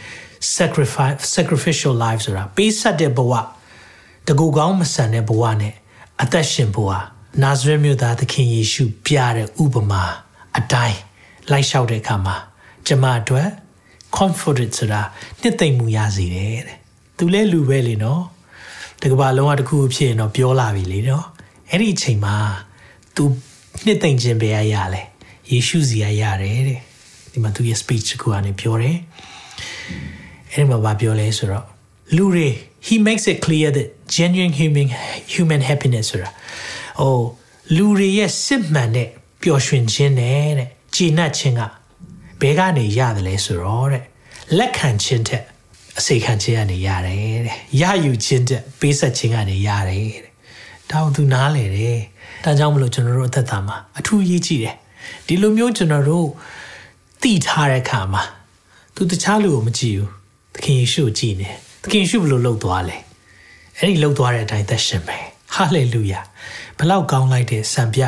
[0.55, 3.33] sacrifice sacrificial life ဆိုတာပေးဆက်တဲ့ဘဝ
[4.27, 5.73] တကူကောင်းမဆန်တဲ့ဘဝနဲ့
[6.21, 6.89] အသက်ရှင်ဘဝ
[7.43, 10.03] နာဇရက်မြို့သားသခင်ယေရှုပြတဲ့ဥပမာ
[10.57, 10.99] အတိုင်း
[11.51, 12.35] လိုက်လျှောက်တဲ့အခါမှာ
[12.87, 13.49] ကျမအတွက်
[14.17, 15.01] comforted ဆိုတာ
[15.41, 16.84] နှစ်သိမ့်မှုရစေတယ်တဲ့
[17.17, 18.23] သူလဲလူပဲလေနော်
[19.01, 21.25] တကဘာလုံးဝတစ်ခုဖြစ်ရင်တော့ပြောလာပြီလေနော်
[21.69, 22.35] အဲ့ဒီအချိန်မှာ
[23.15, 23.23] तू
[23.85, 25.01] နှစ်သိမ့်ခြင်းပဲရလဲ
[25.51, 26.79] ယေရှုစီရရတယ်တဲ့
[27.31, 28.97] ဒီမှာသူရဲ့ speech ကိုကနေပြောတယ်
[30.51, 31.65] အဲ့ဒီမှာဗာပြောလဲဆိုတော့
[32.15, 32.47] လူတွေ
[32.87, 34.87] he makes it clear that genuine human
[35.33, 36.29] human happiness ဆိုတာ
[37.01, 37.19] ဟို
[37.75, 39.09] လူတွေရဲ့စစ်မှန်တဲ့
[39.41, 41.61] ပျော်ရွှင်ခြင်းနဲ့တဲ့ကြည်နပ်ခြင်းက
[42.41, 44.03] ဘဲကနေရတယ်လဲဆိုတော့တဲ့
[44.57, 45.43] လက်ခံခြင်းတဲ့
[45.99, 50.33] အစိခံခြင်းကနေရတယ်တဲ့ရယူခြင်းတဲ့ပေးဆက်ခြင်းကနေရတယ်တဲ့
[50.89, 51.99] ဒါအောင်သူနားလေတယ်
[52.43, 54.75] ဒါကြောင့်မလို့ကျွန်တော်တို့အသက်တာမှာအထူးရေးကြည့်တယ်
[55.27, 56.27] ဒီလိုမျိုးကျွန်တော်တို့
[57.21, 58.23] သိထားတဲ့အခါမှာ
[58.95, 60.09] သူတခြားလူကိုမကြည့်ဘူး
[60.55, 61.49] သခင်ယေရှုကိုကြည့်နေ
[61.83, 62.97] သခင်ယေရှုဘယ်လိုလုပ်သွားလဲ
[63.77, 65.17] အဲ့ဒီလုပ်သွားတဲ့အတိုင်းသက်ရှင်ပဲ
[65.55, 66.19] ဟာလေလုယာ
[66.77, 68.01] ဘလောက်ကောင်းလိုက်တဲ့စံပြ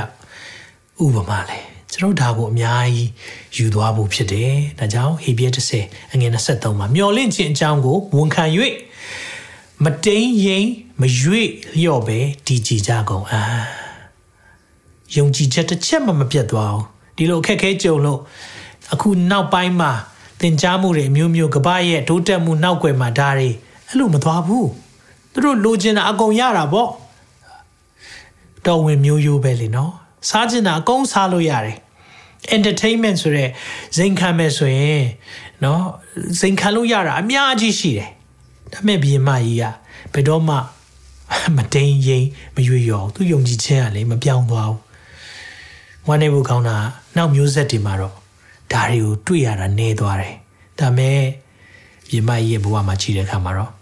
[1.03, 1.59] ဥပမာလဲ
[1.91, 3.09] ကျွန်တော်ဒါကိုအများကြီး
[3.57, 5.49] ယူသွားဖို့ဖြစ်တယ်ဒါကြောင့်ဟေဘရဲ
[5.81, 8.43] 30အငယ်23မှာမျော်လင့်ခြင်းအကြောင်းကိုဝန်ခံ၍
[9.83, 10.65] မတိန်ရင်
[11.01, 13.43] မရွေ့လျော့ပဲဒီကြည်ကြကုန်အာ
[15.15, 18.19] ယုံကြည်ချက်တစ်ချက်မှမပြတ်သွားအောင်ဒီလိုအခက်ခဲကြုံလို့
[18.93, 19.91] အခုနောက်ပိုင်းမှာ
[20.39, 23.49] သင်ကြားမှုတွေအမျိုးမျိုးကပရဲ့တိုးတက်မှုနောက်ွယ်မှာဒါတွေ
[23.87, 24.69] အဲ့လိုမသွားဘူး
[25.31, 26.89] သူတို့လိုချင်တာအကုန်ရတာပေါ့
[28.65, 29.91] တော်ဝင်မျိုးရိုးပဲလေနော်
[30.29, 31.77] စားချင်တာအကုန်စားလို့ရတယ်
[32.56, 33.48] entertainment ဆိုတဲ့
[33.96, 35.04] ဇိမ်ခံမဲ့ဆိုရင်
[35.62, 35.80] เนาะ
[36.40, 38.10] ဇိမ်ခံလို့ရတာအများကြီးရှိတယ်
[38.72, 39.64] ဒါပေမဲ့ဘီမကြီးက
[40.12, 40.56] ဘယ်တော့မှ
[41.56, 42.24] မတိန်ရင်
[42.54, 44.80] မရွေရောသူယုံကြည်ခြင်းကလည်းမပြောင်းသွားဘူး
[46.06, 46.76] ဝမ်းနေဖို့ကောင်းတာ
[47.16, 48.14] နောက်မျိုးဆက်တွေမှာတော့
[48.72, 50.34] ဒါတွေကိုတွေ့ရတာနေသွားတယ်
[50.78, 51.20] ဒါပေမဲ့
[52.10, 53.72] ဘီမကြီးရဲ့ဘဝမှာကြည့်တဲ့အခါမှာတော့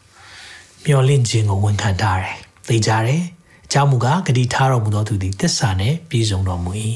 [0.84, 2.36] မျောလင့်ခြင်းကိုဝန်ခံထားတယ်
[2.68, 3.22] သိကြတယ်
[3.66, 6.70] အကြောင်းမူကားဂတိထားတော်မူသောသူသည်တစ္ဆာနဲ့ပြည့်စုံတော်မူ၏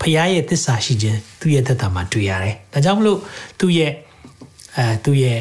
[0.00, 3.18] ဖခင်ရဲ့တစ္ဆာရှိခြင်းသူ့ရဲ့သက်တာမှာတွေ့ရတယ်။ဒါကြောင့်မလို့
[3.60, 3.92] သူ့ရဲ့
[4.76, 5.38] အဲသူ့ရဲ့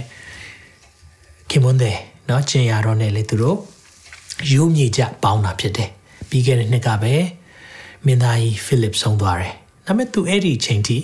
[1.50, 3.58] ခင်မွန်းတဲ့เนาะကျင်ရတော့နဲ့လေသူတို့
[4.52, 5.90] ရိုးမြေကြပေါင်းတာဖြစ်တယ်။
[6.30, 7.14] ပြီးခဲ့တဲ့နှစ်ကပဲ
[8.06, 9.54] မင်းသားကြီးဖိလစ်ဆုံးသွားတယ်။
[9.86, 10.98] ဒါပေမဲ့သူအဲ့ဒီအချိန်ထိ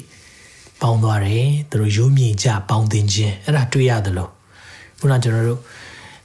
[0.81, 4.31] ပေါင်းသွားတယ်။သူတို့ရိုးမြေကြပေါင်းတင်ခြင်းအဲ့ဒါတွေ့ရတယ်လို့
[4.99, 5.61] ခုနကျွန်တော်တို့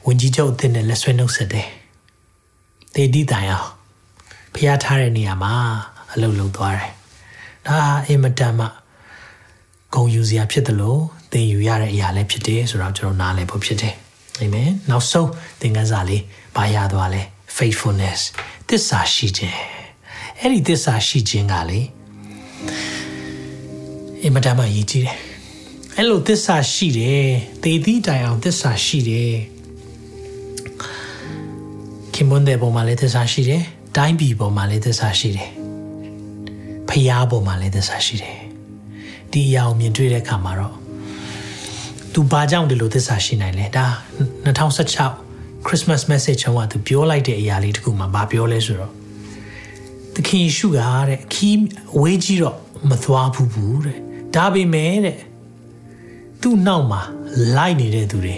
[0.06, 1.66] ဝင်ကြီးချုပ်အသစ်နဲ့လက်ဆွဲနှုတ်ဆက်တယ်။
[2.94, 3.68] တေဒီတိုင်အောင်
[4.54, 5.54] ဖျားထားတဲ့နေရာမှာ
[6.12, 6.90] အလုပ်လုပ်သွားတယ်
[7.67, 8.67] ဒါအင်မတန်မှ
[9.93, 11.01] ဂုံယူစရာဖြစ်တယ်လို့
[11.31, 13.95] သင်ယူရတဲ့အရာလည်းဖြစ်တယ်ဆိုတော့ကျွန်တော်နားလည်ဖို့ဖြစ်တယ်
[14.39, 15.29] အာမင်နောက်ဆုံး
[15.61, 16.23] သင်ခန်းစာလေး
[16.55, 17.21] ဘာရသွားလဲ
[17.57, 18.19] faithfulness
[18.67, 19.57] သစ္စာရှိခြင်း
[20.39, 21.81] အဲ့ဒီသစ္စာရှိခြင်းကလေ
[24.21, 25.17] အင်မတန်မှရည်ကြီးတယ်
[25.97, 27.25] အဲ့လိုသစ္စာရှိတယ်
[27.63, 29.33] သေသည့်တိုင်အောင်သစ္စာရှိတယ်
[32.13, 33.61] ခင်မွန်းတဲ့ပုံမှာလည်းသစ္စာရှိတယ်
[33.95, 35.64] တိုင်းပြည်ပုံမှာလည်းသစ္စာရှိတယ်
[36.95, 38.39] ဖျားပုံမှာလည်းသစ္စာရှိတယ်
[39.31, 40.75] ဒီအရာကိုမြင်တွေ့တဲ့အခါမှာတော့
[42.13, 43.85] तू ဘာကြောင့်ဒီလိုသစ္စာရှိနိုင်လဲဒါ
[44.95, 48.91] 2016 Christmas message ဟောက तू ပြောလိုက်တဲ့အရာလေးတခုမှမပြောလဲဆိုတော့
[50.15, 50.79] သခင်ယေရှုက
[51.09, 51.65] တဲ့ခီး
[52.01, 52.57] ဝေးကြီးတော့
[52.89, 53.99] မသွားဘူးဘူးတဲ့
[54.35, 55.17] ဒါပေမဲ့တဲ့
[56.41, 57.01] သူ့နောက်မှာ
[57.55, 58.35] လိုက်နေတဲ့သူတွေ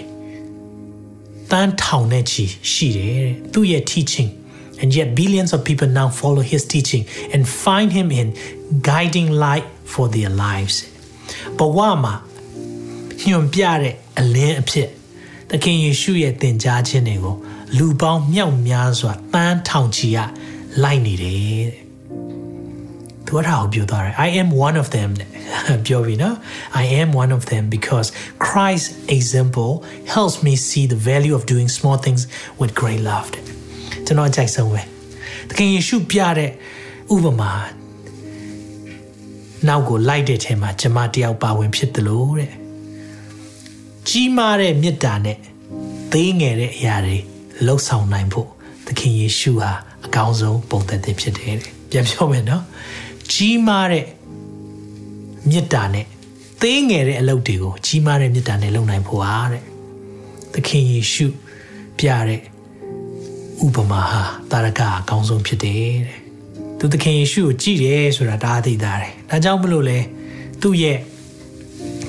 [1.50, 4.30] တန်းထောင်နဲ့ချီရှိတယ်တဲ့သူ့ရဲ့ teaching
[4.81, 8.27] And yet, billions of people now follow his teaching and find him in
[8.81, 10.75] guiding light for their lives.
[11.57, 12.13] ဘဝမှာ
[13.27, 14.89] ညွန်ပြတဲ့အလင်းအဖြစ်
[15.49, 17.35] သခင်ယေရှုရဲ့သင်ကြားခြင်းတွေကို
[17.77, 20.17] လူပေါင်းမြောက်များစွာတန်းထောင်ချီရ
[20.83, 21.81] လိုက်နေတယ်တဲ့။
[23.25, 25.09] သူကဟောပြောသွားတယ် I am one of them
[25.85, 26.35] ပြောပြီနော်
[26.81, 28.07] I am one of them because
[28.45, 29.71] Christ's example
[30.13, 32.21] helps me see the value of doing small things
[32.59, 33.43] with great love တဲ့
[34.08, 34.82] ကျွန်တော်ကြိုက်ဆုံးပဲ
[35.48, 36.50] သခင်ယေရှုပြတဲ့
[37.14, 37.52] ဥပမာ
[39.68, 42.52] နောက်ကိုလိုက်တဲ့ထဲမှာကျွန်မတယောက်ပါဝင်ဖြစ်တယ်လို့တဲ့
[44.08, 45.38] ကြီးမားတဲ့မေတ္တာနဲ့
[46.12, 47.18] သေးငယ်တဲ့အရာတွေ
[47.66, 48.48] လှုပ်ဆောင်နိုင်ဖို့
[48.86, 49.72] သခင်ယေရှုဟာ
[50.06, 52.64] အကောင်းဆုံးပုံသက်သစ်ဖြစ်တယ်တဲ့ပြန်ပြောမယ်နော်
[53.32, 54.04] ကြီးမားတဲ့
[55.48, 56.06] မေတ္တာနဲ့
[56.62, 59.64] သေးငယ်တဲ့အလုပ်တွေကိုကြီးမားတဲ့မေတ္တာနဲ့လုပ်နိုင်ဖို့ဟာတဲ့
[60.52, 61.26] သခင်ယေရှု
[61.98, 62.40] ပြတဲ့
[63.65, 66.19] ဥပမာဟာတာရကအကောင်းဆုံးဖြစ်တယ်တဲ့
[66.79, 69.99] သူသခင်ယေရှုကိုကြည့်တယ်ဆိုတာဒါအသိသားတယ်ဒါကြောင့်မလို့လဲ
[70.61, 70.97] သူ့ရဲ့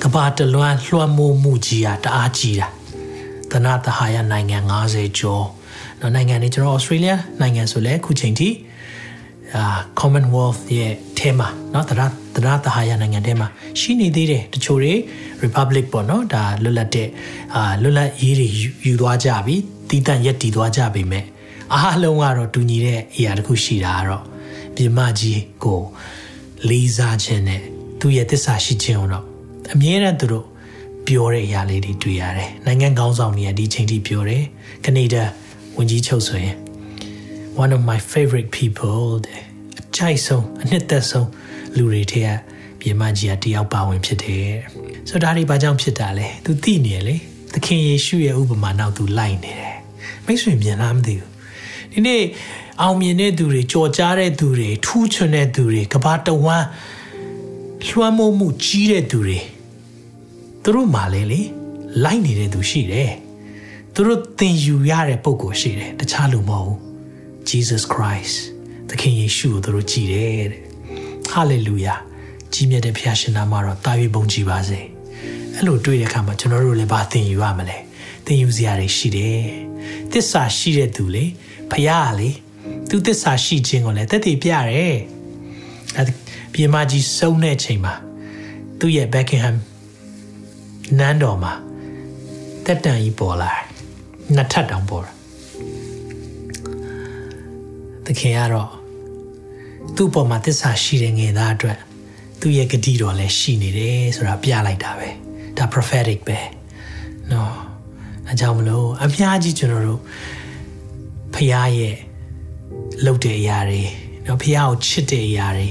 [0.02, 2.68] ကဘာတလွမ်းလွှမ်းမိုးမှုကြီးဟာတအားကြီးတာ
[3.50, 4.58] သနာတဟာယနိုင်ငံ
[4.90, 5.46] 90ကျော်
[6.00, 8.48] နော်နိုင်ငံတွေကျွန်တော်ဩစတြေးလျနိုင်ငံဆိုလဲခုချိန်ထိ
[9.56, 9.64] အာ
[10.00, 12.00] Commonwealth ရဲ့အဲမှာเนาะတရ
[12.34, 13.48] တရတဟာယနိုင်ငံထဲမှာ
[13.80, 14.92] ရှိနေသေးတယ်တချို့တွေ
[15.44, 17.08] Republic ပေါ့เนาะဒါလွတ်လပ်တဲ့
[17.54, 18.48] အာလွတ်လပ်ရေးတွေ
[18.86, 19.56] ယူသွားကြပြီ
[19.88, 21.24] တည်တံ့ရက်တည်သွားကြပြီမဲ့
[21.75, 24.23] အားလုံးကတော့တူညီတဲ့အရာတစ်ခုရှိတာကတော့
[24.75, 25.81] ပြမကြီးကို
[26.69, 27.61] လေးစားခြင်းနဲ့
[27.99, 29.25] သူ့ရဲ့သစ္စာရှိခြင်းကိုတော့
[29.73, 30.45] အမြဲတမ်းသူတို့
[31.05, 34.43] ပြောတဲ့အရာလေးတွေတွေ့ရတယ်။နိုင်ငံကောင်းဆောင်တွေကဒီချိန်ထိပြောတယ်။
[34.85, 35.23] ကနေဒါ
[35.77, 36.55] ဝင်ကြီးချုပ်ဆိုရင်
[37.63, 39.41] one of my favorite people တဲ့
[39.79, 41.29] အကြိုက်ဆုံးအနှစ်သက်ဆုံး
[41.77, 42.29] လူတွေထဲက
[42.79, 44.49] ပြင်မကြီးကတယောက်ပါဝင်ဖြစ်တယ်
[45.09, 47.15] ဆိုတော့ဒါတွေဘာကြောင့်ဖြစ်တာလဲ तू သိနေလေ
[47.53, 49.77] သခင်ယေရှုရဲ့ဥပမာနောက် तू လိုက်နေတယ်
[50.25, 51.29] မိတ်ဆွေမြင်လားမသိဘူး
[51.93, 52.23] ဒီနေ့
[52.81, 56.67] အောင်မြင်တဲ့သူတွေကြော်ကြားတဲ့သူတွေထူးချွန်တဲ့သူတွေကဘာတဝမ်း
[57.87, 59.39] လွှမ်းမိုးမှုကြီးတဲ့သူတွေ
[60.63, 61.41] သူတို့မှလည်းလေ
[62.03, 63.11] လိုက်နေတဲ့သူရှိတယ်
[63.93, 66.79] သူတို့သင်ယူရတဲ့ပုံကိုရှိတယ်တခြားလူမဟုတ်ဘူး
[67.49, 68.35] Jesus Christ
[68.89, 70.63] သခင်ယေရှုကိုသူတို့ကြည်တယ်တဲ့
[71.33, 71.99] Hallelujah
[72.53, 74.79] ကြီးမြတ်တဲ့ဖခင်ရှင်နာမတော်တာ၍ဘုန်းကြီးပါစေ
[75.55, 77.77] အဲ့လိုတွေ့တဲ့အခါမှာကျွန်တော်တို့လည်းဘာသင်ယူရမလဲ
[78.25, 79.43] သင်ယူစရာတွေရှိတယ်
[80.11, 81.25] သစ္စာရှိတဲ့သူလေ
[81.71, 82.29] ဖခင်ကလေ
[82.89, 84.97] သူသစ္စာရှိခြင်းကိုလည်းတက်တည်ပြတယ်
[85.97, 86.09] အဲ့
[86.53, 87.93] ပြေမကြီးစုံတဲ့ချိန်မှာ
[88.79, 89.55] သူ့ရဲ့ Beckham
[90.99, 91.53] နန်းတော်မှာ
[92.65, 93.51] တက်တန်ကြီးပေါ်လာ
[94.35, 95.13] နှစ်ထပ်တောင်ပေါ်တာ
[98.05, 98.69] သခင်ကတော့
[99.95, 101.79] သူ့ပေါ်မှာသစ္စာရှိတဲ့ငယ်သားအတွက်
[102.39, 105.09] သူ့ရဲ့ဂတိတော်လည်းရှိနေတယ်ဆိုတာပြလိုက်တာပဲ
[105.57, 106.39] ဒါ prophetic ပဲ
[107.31, 107.53] နော်
[108.31, 110.01] အကြောင်းမလို့အများကြီးကျွန်တော်တို့
[111.33, 111.95] ဖခင်ရဲ့
[113.03, 113.83] လှုပ်တဲ့အရာတွေ
[114.25, 115.67] နော်ဖခင်ကိုချစ်တဲ့အရာတွေ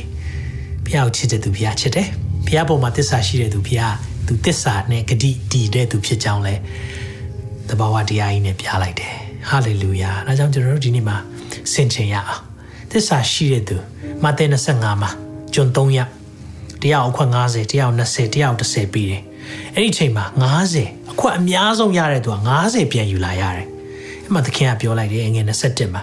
[0.84, 2.08] ဖခင်ကိုချစ်တဲ့သူဖခင်ချစ်တယ်
[2.46, 3.92] ဖခင်ပေါ်မှာသစ္စာရှိတဲ့သူဖခင်
[4.26, 6.54] သူသစ္စာနဲ့ဂတိတည်တဲ့သူဖြစ်ကြောင်းလဲ
[7.68, 9.14] တဘာဝတရားကြီးနဲ့ပြလိုက်တယ်
[9.48, 11.16] ဟာလေလုယာဒါကြောင့်ကျွန်တော်တို့ဒီနေ့မှာ
[11.72, 12.42] ဆင်ခြင်ရအောင်
[12.90, 13.76] သစ္စာရှိတဲ့သူ
[14.24, 15.10] မဿဲ25မှာ
[15.54, 16.08] ကျွန်3ရက်
[16.82, 19.22] တရားအခွက်90တရား20တရား30ပြီးတယ်
[19.74, 20.24] အဲ့ဒီချိန်မှာ
[20.66, 23.68] 90အခွက်အများဆုံးရတဲ့သူက90ပြန်ယူလာရတယ်
[24.28, 26.02] အဲ့မှာသခင်ကပြောလိုက်တယ်ငွေ27မှာ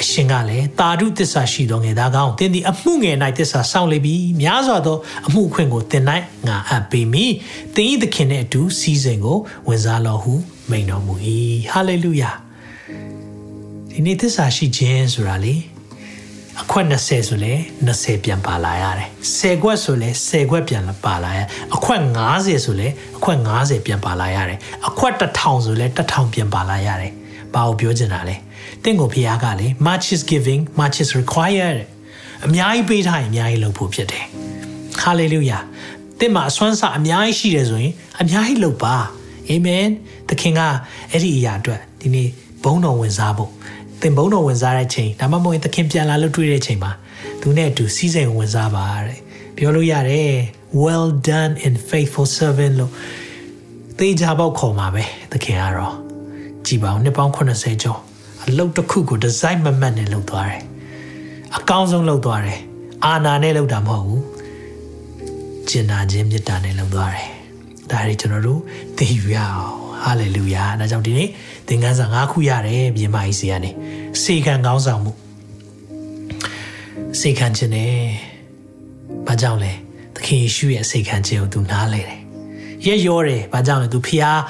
[0.00, 6.04] အရှင်ကလည်းတာဓုတစ္ဆာရှိသောငယ်သားကောင်းသင်သည်အမှုငယ်၌တစ္ဆာဆောင်လေပြီများစွာသောအမှုခွင့်ကိုသင်၌
[6.48, 7.32] ငါအပ်ပေမည်
[7.74, 10.34] သင်၏သခင်နှင့်အတူစီးစိမ်ကိုဝင်စားလောဟု
[10.70, 11.14] မိန်တော်မူ၏
[11.72, 12.30] ဟာလေလုယာ
[13.90, 15.54] ဒီနေ့တစ္ဆာရှိခြင်းဆိုတာလေ
[16.62, 17.52] အခွက်20ဆိုလဲ
[17.88, 21.40] 20ပြန်ပါလာရတယ်10ခွက်ဆိုလဲ10ခွက်ပြန်ပါလာရ
[21.74, 22.00] အခွက်
[22.32, 27.12] 90ဆိုလဲအခွက်90ပြန်ပါလာရတယ်အခွက်1000ဆိုလဲ1000ပြန်ပါလာရတယ်
[27.54, 28.36] ဘာကိုပြောချင်တာလဲ
[28.82, 31.78] တင့်ကိုဖခင်ကလေ much is giving much is required
[32.46, 34.24] အများကြီးပေးထားရင်အများကြီးလုပ်ဖို့ဖြစ်တယ်
[35.02, 35.62] hallelujah
[36.18, 38.94] တင့်မှာအစွမ်းစာအများကြီးရှိတယ်ဆိုရင်အများကြီးလုပ်ပါ
[39.48, 39.86] အာမင်
[40.28, 40.60] သခင်က
[41.10, 42.28] အဲ့ဒီအရာအတွက်ဒီနေ့
[42.62, 43.50] ဘုန်းတော်ဝင်စားဖို့
[44.00, 46.92] သင်ဘုန်းတော်ဝင်စားတဲ့ချိန်ဒါမှမဟုတ်သခင်ပြန်လာလို့တွေ့တဲ့ချိန်မှာ
[47.40, 49.18] သူနဲ့အတူစီးစိမ်ဝင်စားပါတဲ့
[49.56, 50.32] ပြောလို့ရတယ်
[50.82, 52.92] well done and faithful servant လို့
[53.98, 56.07] သေချာပေါက်ခေါ်မှာပဲသခင်ကတော့
[56.68, 58.00] ကြည်ပါအောင်နှစ်ပေါင်း80ကျော်
[58.46, 60.62] အလုပ်တစ်ခုကိုဒီဇိုင်းမမတ်နဲ့လုပ်သွားတယ်
[61.56, 62.60] အကောင်းဆုံးလုပ်သွားတယ်
[63.04, 64.24] အာနာနဲ့လုပ်တာမဟုတ်ဘူး
[65.68, 67.28] ကျင်နာခြင်းမေတ္တာနဲ့လုပ်သွားတယ်
[67.90, 68.60] ဒါတွေကျွန်တော်တို့
[68.96, 71.28] သိယူရအောင်ဟာလေလုယာဒါကြောင့်ဒီနေ့
[71.68, 73.70] သင်ခန်းစာ၅ခုရတယ်ပြင်မာကြီးစီကနေ
[74.22, 75.12] စေခံကောင်းဆောင်မှု
[77.20, 77.92] စေခံခြင်းနဲ့
[79.26, 79.72] ဘာကြောင့်လဲ
[80.14, 82.20] သခင်ယေရှုရဲ့စေခံခြင်းကိုသူနားလဲတယ်
[82.86, 84.40] ရက်ရောတယ်ဘာကြောင့်လဲသူဖျား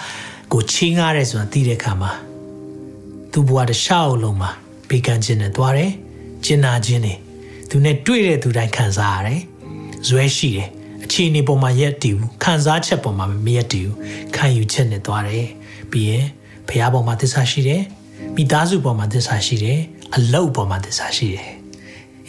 [0.52, 2.12] ကိုချင်းကားတယ်ဆိုတာသိတဲ့အခါမှာ
[3.32, 4.50] သူ့ဘဝတစ်လျှောက်လုံးမှာ
[4.88, 5.92] ဘေးကန်းခြင်းနဲ့သွားတယ်
[6.44, 7.18] ကျင်နာခြင်းနဲ့
[7.70, 9.40] သူနဲ့တွေ့တဲ့သူတိုင်းခံစားရတယ်
[10.08, 10.68] ဇွဲရှိတယ်
[11.04, 13.96] အခြေအနေပေါ်မှာရက်တည်ဘူးခံစားချက်ပေါ်မှာမရက်တည်ဘူး
[14.36, 15.48] ခံယူချက်နဲ့သွားတယ်
[15.90, 16.26] ပြီးရင်
[16.68, 17.82] ဖះပေါ်မှာသစ္စာရှိတယ်
[18.36, 19.78] မိသားစုပေါ်မှာသစ္စာရှိတယ်
[20.16, 21.50] အလုပ်ပေါ်မှာသစ္စာရှိတယ်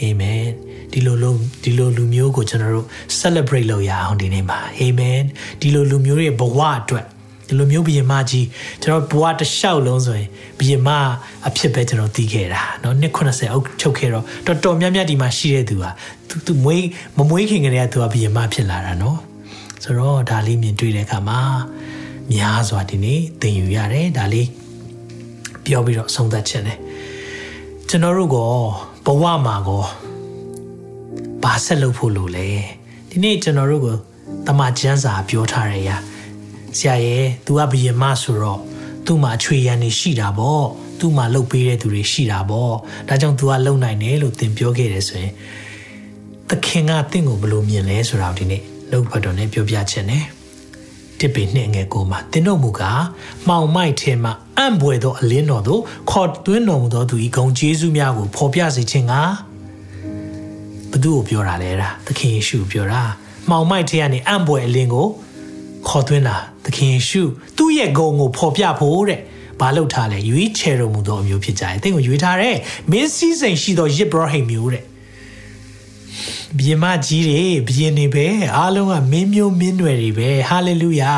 [0.01, 0.43] အာမင်
[0.91, 2.87] ဒီလိုလိုဒီလိုလူမျိုးကိုကျွန်တော်တို့
[3.19, 5.19] celebrate လုပ်ရအောင်ဒီနေ့မှာအာမင်
[5.61, 7.05] ဒီလိုလူမျိုးရဲ့ဘဝအတွက်
[7.48, 8.46] ဒီလိုမျိုးဘုရင်မကြီး
[8.82, 10.90] ကျွန်တော်ဘဝတစ်လျှောက်လုံးဆိုရင်ဘုရင်မ
[11.48, 15.90] အဖြစ်ပဲကျွန်တော်သိခဲ့တာเนาะနှစ်80အုပ်ချုပ်ခဲ့တော့တော်တော်များများဒီမှာရှိတဲ့သူဟာ
[16.28, 19.16] သူသူမွေးမမွေးခင်ကတည်းကသူကဘုရင်မဖြစ်လာတာเนาะ
[19.82, 21.40] ဆိုတော့ဒါလေးမြင်တွေ့တဲ့အခါမှာ
[22.32, 24.48] များစွာဒီနေ့သင်ယူရတယ်ဒါလေး
[25.64, 26.78] ပြောပြီးတော့ဆုံးသက်ခြင်းတယ်
[27.88, 28.36] ကျွန်တော်တို့က
[29.06, 29.84] ဘဝမှာကော
[31.42, 32.48] ဘာဆက်လုပ်ဖို့လို့လဲ
[33.10, 33.88] ဒီနေ့ကျွန်တော်တို့က
[34.46, 35.96] တမချန်းစာပြောထားရရာ
[36.77, 38.59] ဆရာရဲ့ तू ကဘယင်မဆိုတော့
[39.05, 40.65] သူ့မှာအချွေရန်နေရှိတာပေါ့
[40.99, 42.73] သူ့မှာလှုပ်ပေးတဲ့သူတွေရှိတာပေါ့
[43.07, 45.33] ဒါကြောင့် तू ကလှုပ်နိုင်တယ်လို့သင်ပြောခဲ့တယ်ဆိုရင်
[46.49, 50.25] သခင်ကတင့်ကိုဘယ်လိုမြင်လဲဆိုတာဒီနေ့လှုပ်ဖတ်တော်နဲ့ပြောပြခြင်းနဲ့
[51.19, 52.81] တစ်ပေနှစ်ငယ်ကိုမှာတင်တို့မူက
[53.47, 59.13] မှောင်မိုက်ထဲမှာအံ့ဘွယ်သောအလင်းတော်သို့ခေါ်သွင်းတော်မူသောသူဤဂုံကျေးဇူးများကိုဖော်ပြစေခြင်းက
[60.91, 63.01] ဘသူ့ကိုပြောတာလဲတာသခင်ယေရှုပြောတာ
[63.49, 65.07] မှောင်မိုက်ထဲကနေအံ့ဘွယ်အလင်းကို
[65.87, 67.21] ခေါ်သွင်းတာသခင်ယေရှု
[67.57, 69.19] သူ့ရဲ့ဂုံကိုဖော်ပြဖို့တဲ့
[69.59, 72.55] ဘာလုပ်ထားလဲရွေးချယ်တော်မူသောအမျိုးဖြစ်ကြတယ်။သင်ကိုရွေးထားတဲ့
[72.91, 74.83] မင်းစည်းစိမ်ရှိသောယစ်ဘရဟိမ်မျိုးတဲ့
[76.59, 78.27] ဘီမကြီးတွေဘီရင်တွေပဲ
[78.57, 81.13] အားလုံးကမင်းမျိုးမင်းနွယ်တွေပဲဟာလေလုယာ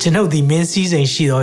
[0.00, 1.42] ကျွန်ုပ်သည်မင်းစည်းစိမ်ရှိသော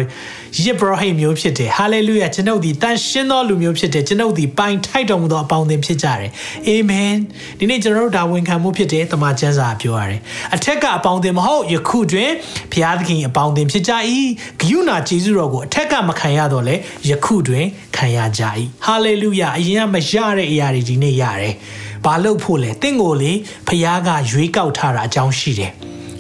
[0.64, 6.30] ယစ်ဘရဟိမျိုးဖြစ်တယ်ဟာလေလုယာကျွန်ုပ်သည်တန်ရှင်းသောလူမျိုးဖြစ်တယ်ကျွန်ုပ်သည်ပိုင်ထိုက်တော်မူသောအပေါင်းအသင်းဖြစ်ကြတယ်
[6.68, 7.14] အာမင်
[7.60, 10.20] ဒီနေ့ကျွန်တော်တို့ဒါဝန်ခံမှုဖြစ်တယ်တမန်ကျမ်းစာပြောရတယ်
[10.56, 12.32] အထက်ကအပေါင်းအသင်းမဟုတ်ယခုတွင်
[12.72, 13.94] ဘုရားသခင်အပေါင်းအသင်းဖြစ်ကြ၏
[14.62, 16.76] ဂယုဏကျေးဇူးတော်ကိုအထက်ကမခံရတော့လေ
[17.10, 17.66] ယခုတွင်
[17.98, 18.44] ခံရကြ၏
[18.86, 21.54] ဟာလေလုယာအရင်ကမရတဲ့အရာတွေဒီနေ့ရတယ်
[22.08, 23.32] ဘာလို့ဖို့လဲတင့်ကိုလေ
[23.68, 25.74] ဖခင်ကရွေးကောက်ထားတာအကြောင်းရှိတယ်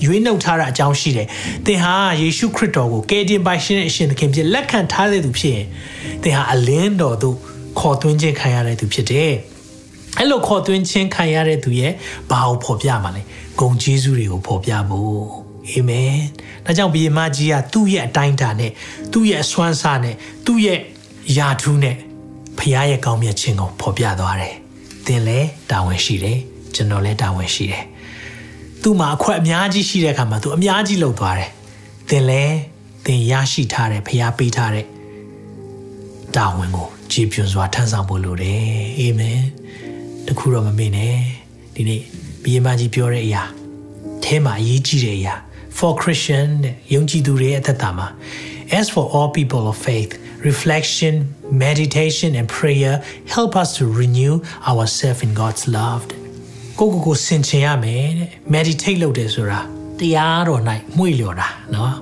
[0.06, 1.28] ရွေးနှုတ်ထားတာအကြောင်းရှိတယ်။
[1.66, 5.66] သင်ဟာယေရှုခရစ်တော်ကိုကယ်တင်ပိုင်ရှင်အရှင်သခင်ဖြစ်လက်ခံထားတဲ့သူဖြစ်ရင်
[6.24, 7.36] သင်ဟာအလင်းတော်သို့
[7.80, 9.34] ခေါ်သွင်းခြင်းခံရတဲ့သူဖြစ်တယ်။
[10.18, 11.94] အဲ့လိုခေါ်သွင်းခြင်းခံရတဲ့သူရဲ့
[12.32, 13.22] ဘာကိုဖော်ပြမှာလဲ။
[13.60, 15.24] ဂုံကျေးဇူးတွေကိုဖော်ပြဖို့။
[15.70, 16.16] အာမင်။
[16.66, 18.72] ဒါကြောင့်ဘုရင်မကြီးကသူ့ရဲ့အတိုင်းအတာနဲ့
[19.12, 20.80] သူ့ရဲ့အစွမ်းစားနဲ့သူ့ရဲ့
[21.38, 21.96] ယာထူးနဲ့
[22.58, 24.56] ဖခင်ရဲ့ကောင်းမြတ်ခြင်းကိုဖော်ပြသွားတယ်။
[25.08, 26.38] သင်လည်းတာဝန်ရှိတယ်။
[26.76, 27.84] ကျွန်တော်လည်းတာဝန်ရှိတယ်။
[28.82, 31.50] သူ့မှာအခွက်အများကြီးရှိတဲ့အခါမှာသူအများကြီးလှုပ်သွားတယ်။
[32.10, 32.44] သင်လဲ
[33.06, 34.86] သင်ရရှိထားတဲ့ဖျားပေးထားတဲ့
[36.36, 38.62] တာဝန်ကိုကြည်ပြွန်စွာထမ်းဆောင်ဖို့လိုတယ်။
[39.00, 39.40] အာမင်။
[40.28, 41.16] တခုတော့မမေ့နဲ့။
[41.76, 42.02] ဒီနေ့
[42.44, 43.44] ဘီယမကြီးပြောတဲ့အရာ
[44.24, 45.36] အဲမှာအရေးကြီးတဲ့အရာ
[45.78, 48.08] for Christian တဲ့ယုံကြည်သူတွေရဲ့အသက်တာမှာ
[48.80, 50.12] as for all people of faith
[50.49, 51.15] reflection
[51.65, 52.95] meditation and prayer
[53.37, 54.35] help us to renew
[54.71, 56.05] ourselves in God's love
[56.79, 59.61] ကိုကိုကိုဆင်ခြင်ရမယ်တဲ့ meditate လုပ်တယ်ဆိုတာ
[59.99, 60.63] တရားတော်၌
[60.97, 61.93] မှု့လျော်တာเนาะ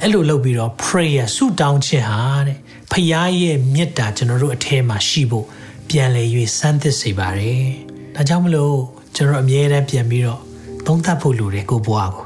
[0.00, 2.58] အဲ့လိုလုပ်ပြီးတော့ prayer ဆုတောင်းခြင်းဟာတဲ့
[2.92, 3.08] ဖခင်
[3.42, 5.46] ရဲ့မေတ္တာကျွန်တော်တို့အထဲမှာရှိဖို့
[5.88, 7.64] ပြန်လည်၍စမ်းသစ်စေပါတယ်
[8.14, 8.78] ဒါကြောင့်မလို့
[9.16, 10.40] ကျွန်တော်အမြဲတမ်းပြန်ပြီးတော့
[10.86, 12.25] သုံးသပ်ဖို့လိုတယ်ကိုဘွားကို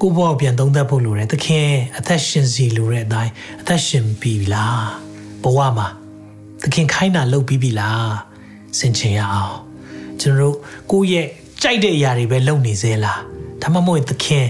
[0.00, 4.86] ကိုဘွားကိုပြန်သုံးသပ်ဖို့လိုတယ်သခင်အသက်ရှင်စီလိုတဲ့အတိုင်းအသက်ရှင်ပြီလား
[5.42, 5.88] ဘဝမှာ
[6.62, 8.12] သခင်ခိုင်းတာလုပ်ပြီးပြီလား
[8.78, 9.56] စင်ချင်ရအောင်
[10.20, 10.56] ကျွန်တော်တို့
[10.90, 11.26] ကိုယ့်ရဲ့
[11.62, 13.20] ကြိုက်တဲ့အရာတွေပဲလုပ်နေစေလား
[13.62, 14.46] ဒါမှမဟုတ်သခင်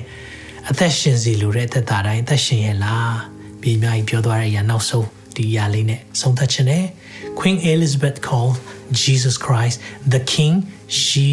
[0.70, 3.16] အသက်ရှင်စီလိုတဲ့အသက်တာတိုင်းအသက်ရှင်ရဲ့လား
[3.60, 5.06] ပြီးအများကြီးပြောသွားတဲ့အရာနောက်ဆုံး
[5.36, 6.84] ဒီအရာလေးနဲ့ဆုံးသက်ခြင်းနဲ့
[7.38, 8.56] Queen Elizabeth called
[9.02, 9.76] Jesus Christ
[10.14, 10.54] the King
[11.02, 11.28] she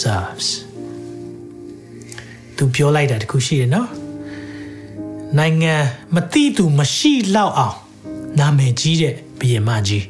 [0.00, 0.46] serves
[2.60, 3.88] သူပြောလိုက်တာတခုရှိတယ်နော်
[5.38, 5.74] နိုင်ငံ
[6.14, 7.76] မတိသူမရှိလောက်အောင်
[8.38, 10.04] နာမည်ကြီးတဲ့ဘုရင်မကြီး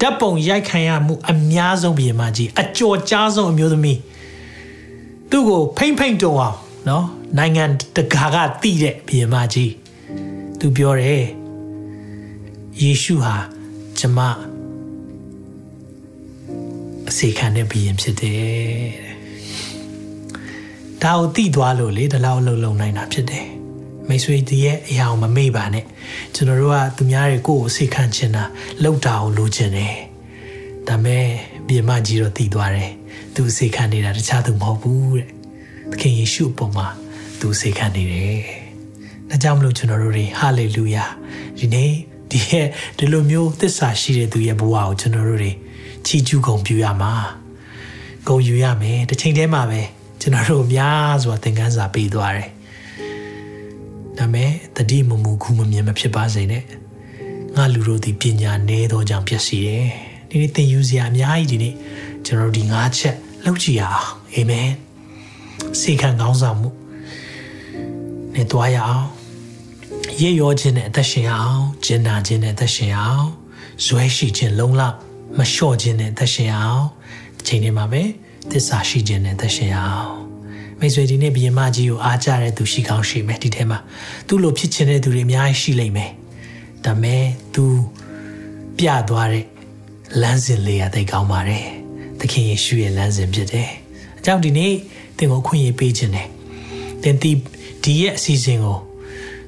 [0.00, 3.98] ဓာတ်ပုံရိုက်ခံရမှုအများဆုံးဘုရင်မကြီးအကျော်ကြားဆုံးအမျိုးသမီး
[5.30, 6.56] သူ့ကိုဖိမ့်ဖိမ့်တုံအောင်
[6.88, 7.06] နော်
[7.38, 7.64] နိုင်ငံ
[7.96, 9.72] တကာကတိတဲ့ဘုရင်မကြီး
[10.58, 11.24] သူပြောတယ်
[12.80, 13.36] ယေရှုဟာ
[13.98, 14.18] ကျမ
[17.08, 19.07] အစီခံတဲ့ဘုရင်ဖြစ်တယ်
[21.04, 23.46] ဒါကိုတိသွားလို့လေဒီလောက်လုံလုံနိုင်တာဖြစ်တယ်
[24.08, 25.84] မိတ်ဆွေဒီရဲ့အရာကိုမမေ့ပါနဲ့
[26.34, 28.44] ကျွန်တော်တို့ကသူများတွေကိုယ့်ကိုစိတ်ခံချင်တာ
[28.82, 29.94] လောက်တာကိုလိုချင်တယ်
[30.88, 31.26] ဒါမဲ့
[31.68, 32.92] မြေမကြီးတော့တည်သွားတယ်
[33.34, 35.28] သူစိတ်ခံနေတာတခြားသူမဟုတ်ဘူးတဲ့
[35.90, 36.86] သခင်ယေရှုအပေါ်မှာ
[37.40, 38.40] သူစိတ်ခံနေတယ်
[39.28, 41.04] ဒါကြောင့်မလို့ကျွန်တော်တို့တွေဟာလေလုယာ
[41.58, 41.92] ဒီနေ့
[42.30, 42.66] ဒီရဲ့
[42.98, 45.52] ဒီလိုမျိုးသစ္စာရှိတဲ့သူရဲ့ဘဝကိုကျွန်တော်တို့တွေ
[46.06, 47.12] ချီးကျူးဂုဏ်ပြုရမှာ
[48.26, 49.80] ဂုဏ်ယူရမယ်တစ်ချိန်တည်းမှာပဲ
[50.20, 52.50] ကျွန်တော်တို့များစွာသင်ခန်းစာပေးသွားတယ်
[54.18, 56.62] ဒါမဲ့တတိမမူခုမမြင်မဖြစ်ပါစေနဲ့
[57.56, 59.86] ငါလူတို့ဒီပညာနည်းသောကြောင့်ဖြစ်စီတယ်
[60.28, 61.74] ဒီနေ့သင်ယူစရာအများကြီးဒီနေ့
[62.26, 64.70] ကျွန်တော်တို့ဒီ၅ချက်လုပ်ကြည့်ရအောင်အာမင်
[65.80, 66.70] စေခံကောင်းဆောင်မှု
[68.34, 69.06] နဲ့တွားရအောင်
[70.20, 73.28] ရေရောခြင်းနဲ့အသက်ရှင်ရအောင်ကျင်နာခြင်းနဲ့အသက်ရှင်ရအောင်
[73.84, 74.82] ဇွဲရှိခြင်းလုံးလ
[75.38, 76.86] မလျှော့ခြင်းနဲ့အသက်ရှင်ရအောင်
[77.36, 78.02] ဒီချိန်ထဲမှာပဲ
[78.50, 80.14] သစ္စာရှိခြင်းနဲ့အသက်ရှင်ရအောင်
[80.80, 83.78] မိတ်ဆွေဒီနေ့ဘီယမကြီးကိုအားကြတဲ့သူရှိကောင်းရှိမယ်ဒီထဲမှာ
[84.26, 86.10] သူ့လိုဖြစ်ချင်တဲ့သူတွေအများကြီးရှိလိမ့်မယ်
[86.84, 87.64] ဒါမဲ့သူ
[88.78, 89.44] ပြသွားတဲ့
[90.20, 91.64] လမ်းစဉ်လေးရသိကောင်းပါတယ်
[92.18, 93.70] သခင်ယေရှုရဲ့လမ်းစဉ်ဖြစ်တယ်
[94.18, 94.72] အကြောင်းဒီနေ့
[95.16, 96.28] သင်ကိုခွင့်ရပေးခြင်းတယ်
[97.02, 97.32] သင်ဒီ
[97.84, 98.78] ဒီရဲ့အစီအစဉ်ကို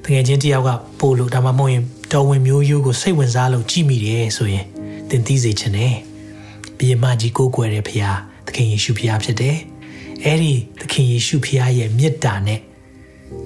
[0.03, 4.65] တကယ်ချင်းတယောက်ကပို့လို့ဒါမှမဟုတ်ရင်တော်ဝင်မျိုးရိုးကိုစိတ်ဝင်စားလို့ကြည့်မိတယ်ဆိုရင်
[5.09, 5.95] သင်သိစေခြင်းတယ်
[6.77, 9.57] ဘီယမကြီးကိုးကွယ်တဲ့ဖခင်သ ခင်ယေရှုဖခင်ဖြစ်တယ်
[10.23, 12.59] အဲ့ဒီသခင်ယေရှုဖခင်ရဲ့မေတ္တာနဲ့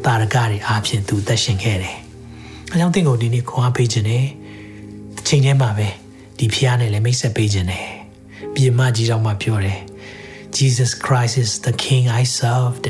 [0.06, 1.98] တာရကတွေအားဖြင့်သူသက်ရှင်ခဲ့တယ်
[2.72, 4.26] အကြောင်းသင်ကိုဒီနေ့ခွန်အားပေးခြင်းတယ်
[5.20, 5.88] အချိန်ထဲမှာပဲ
[6.38, 7.88] ဒီဖခင်နဲ့လည်းမိတ်ဆက်ပေးခြင်းတယ်
[8.54, 9.80] ဘီယမကြီးတော်မှပြောတယ်
[10.58, 12.86] Jesus Christ is the king I served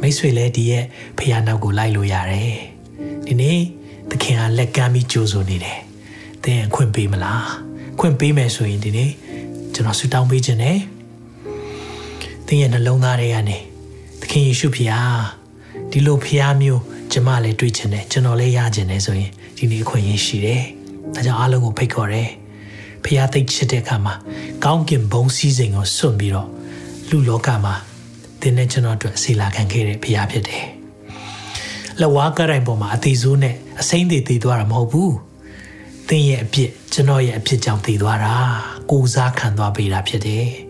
[0.00, 0.84] မိတ်ဆွေလည်းဒီရဲ့
[1.18, 2.56] ဖခင်နောက်ကိုလိုက်လို့ရတယ်
[3.26, 3.58] ဒီနေ့
[4.10, 5.78] သခင်ကလက်ကမ်းပြီးကြိုးဆိုနေတယ်
[6.44, 7.50] သင်ခွင့်ပေးမလား
[7.98, 9.10] ခွင့်ပေးမယ်ဆိုရင်ဒီနေ့
[9.74, 10.78] ကျွန်တော်ဆုတောင်းပေးခြင်းနဲ့
[12.46, 13.58] သင်ရဲ့နှလုံးသားတွေကနေ
[14.20, 14.92] သခင်ယေရှုဖခင်
[15.90, 16.82] ဒီလိုဖခင်မျိုး
[17.12, 20.62] ကျမလည်းတွေ့ခြင်းနဲ့ကျွန်တော်လည်းရခြင်းနဲ့ဆိုရင်ဒီနေ့အခွင့်အရေးရှိတယ်
[21.14, 22.30] ဒါကြောင့်အားလုံးကိုဖိတ်ခေါ်တယ်
[23.04, 24.14] ဖခင်သိချစ်တဲ့အခါမှာ
[24.64, 26.48] ကောင်းကင်ဘုံစည်းစိမ်ကိုစွန့်ပြီးတော့
[27.10, 27.74] လူလောကမှာ
[28.40, 30.64] သင်နဲ့ကျွန်တော်အတွက်ဆေလာခံခဲ့တဲ့ဖခင်ဖြစ်တယ်
[32.00, 35.14] လက်ဝါးကရိုင်ပေါ်မှာအသေးစိုးနဲ့အစိမ့်သေးသေးသွားတာမဟုတ်ဘူး
[36.08, 38.34] သင်ရဲ့အဖြစ်ကျွန်တော်ရဲ့အဖြစ်ကြောင့်သေးသွားတာ
[38.90, 40.46] ကိုစားခံသွားပေးတာဖြစ်တယ်။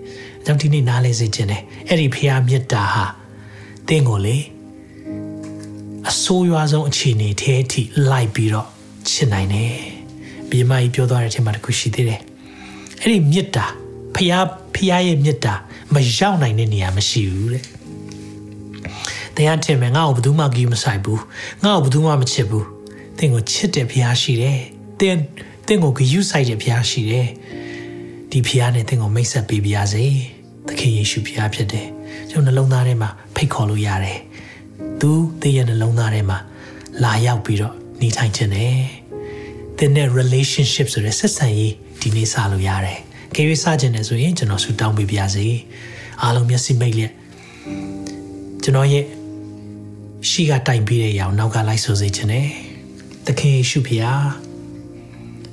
[0.46, 3.04] ကြောင့်ဒီနေ့နားလဲစေခြင်းနဲ့အဲ့ဒီဖះမြတ်တာဟာ
[3.88, 4.36] သင်ကိုလေ
[6.10, 8.68] အဆိုးရွားဆုံးအခြေအနေထဲအထိလိုက်ပြီးတော့
[9.10, 9.72] ချစ်နိုင်တယ်။
[10.50, 12.20] မြေမကြီးပြောသွားတဲ့အချိန်မှာတခုရှိသေးတယ်။
[13.00, 13.66] အဲ့ဒီမြတ်တာ
[14.14, 14.34] ဖះ
[14.74, 15.54] ဖះရဲ့မြတ်တာ
[15.94, 17.64] မရောက်နိုင်တဲ့နေရာမရှိဘူးတဲ့။
[19.36, 21.20] တရားထင်မယ်ငါ့ကိုဘယ်သူမှကြည့်မဆိုင်ဘူး။
[21.64, 22.64] ငါ့ကိုဘယ်သူမှမချစ်ဘူး။
[23.18, 24.58] သင်ကိုချစ်တဲ့ဖះရှိတယ်။
[25.00, 25.16] သင်
[25.66, 27.26] သင်ကိုဂရုစိုက်တဲ့ဖះရှိတယ်။
[28.30, 30.06] ဒီဖះနဲ့သင်ကိုမိတ်ဆက်ပေးပါရစေ။
[30.68, 31.86] သခင်ယေရှုဖះဖြစ်တယ်။
[32.30, 34.18] ကျွန်တော်နှလုံးသားထဲမှာဖိတ်ခေါ်လို့ရတယ်။
[35.00, 35.10] သူ
[35.40, 36.38] သင်ရဲ့နှလုံးသားထဲမှာ
[37.04, 38.76] လာရောက်ပြီးတော့နေထိုင်ခြင်းနဲ့
[39.78, 42.98] သင်နဲ့ relationship ဆိုတဲ့ဆက်ဆံရေးဒီနေ့စလို့ရတယ်။
[43.34, 45.46] ခေ၍စခြင်းနဲ့ဆိုရင်ကျွန်တော်ဆူတောင်းပေးပါရစေ။
[46.22, 47.12] အားလုံးမျက်စိမိတ်လျက်
[48.62, 49.04] ကျွန်တော်ရဲ့
[50.30, 52.48] ရှိကတိုင်ပြီးတဲ့ရောင်နောက်ကလိုက်ဆိုစေခြင်းနဲ့
[53.26, 54.24] သခင်ယေရှုဖျား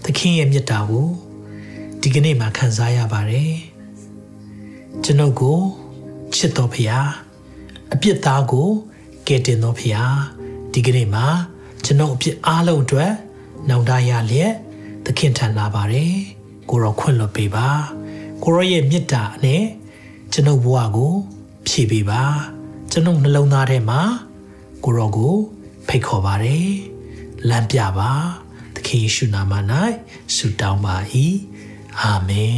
[0.05, 1.07] သခင်ရဲ့မြတ်တာကို
[2.01, 3.51] ဒီကနေ့မှခံစားရပါတယ်
[5.01, 5.59] ကျွန်ုပ်ကို
[6.35, 7.07] ချစ်တော်ဖျား
[7.93, 8.69] အပြစ်သားကို
[9.27, 10.15] ကယ်တင်တော်ဖျား
[10.73, 11.23] ဒီကနေ့မှ
[11.83, 13.11] ကျွန်ုပ်အပြစ်အားလုံးအတွက်
[13.69, 14.53] နောင်တရလျက်
[15.05, 16.13] သခင်ထံလာပါတယ်
[16.69, 17.67] ကိုရောခွင့်လွှတ်ပေးပါ
[18.43, 19.63] ကိုရောရဲ့မြတ်တာနဲ့
[20.33, 21.13] ကျွန်ုပ်ဘဝကို
[21.67, 22.23] ဖြည့်ပေးပါ
[22.91, 24.01] ကျွန်ုပ်နှလုံးသားထဲမှာ
[24.83, 25.35] ကိုရောကို
[25.87, 26.69] ဖိတ်ခေါ်ပါတယ်
[27.49, 28.11] လမ်းပြပါ
[28.75, 29.53] သခင်ယေရှုနာမ၌
[30.35, 30.95] ဆုတောင်းပါ၏
[32.01, 32.57] အာမင်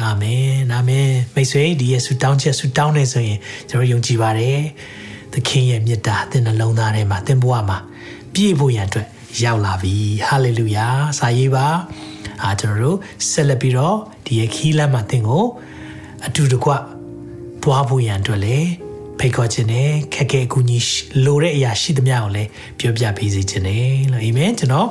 [0.00, 4.60] အာမင်အာမင်မိတ်ဆွေဒီရဲ့ဆုတောင်းချက်ဆုတောင်းနေဆိုရင်ကျွန်တော်ယုံကြည်ပါတယ်
[5.32, 7.78] သခင်ရဲ့မြတ်တာသင်နှလုံးသားထဲမှာသင်ဘဝမှာ
[8.34, 9.06] ပြည့်ဖို့ရန်အတွက်
[9.44, 9.94] ရောက်လာပြီ
[10.26, 10.86] ဟာလေလုယာ
[11.18, 11.66] စာရေးပါ
[12.42, 12.98] အာကျွန်တော်တို့
[13.30, 15.44] ဆက်လက်ပြီးတော့ဒီရဲ့ခီးလမ်းမှာသင်ကို
[16.26, 16.70] အတူတကွ
[17.62, 18.68] သွားဖို့ရန်အတွက်လည်း
[19.18, 20.86] ဖိတ်ခေါ်ခြင်းနဲ့ခက်ခဲအကူကြီး
[21.24, 22.48] လိုတဲ့အရာရှိသမျှကိုလည်း
[22.78, 24.88] ပြောပြပေးစေခြင်းနဲ့လို့အာမင်ကျွန်တော်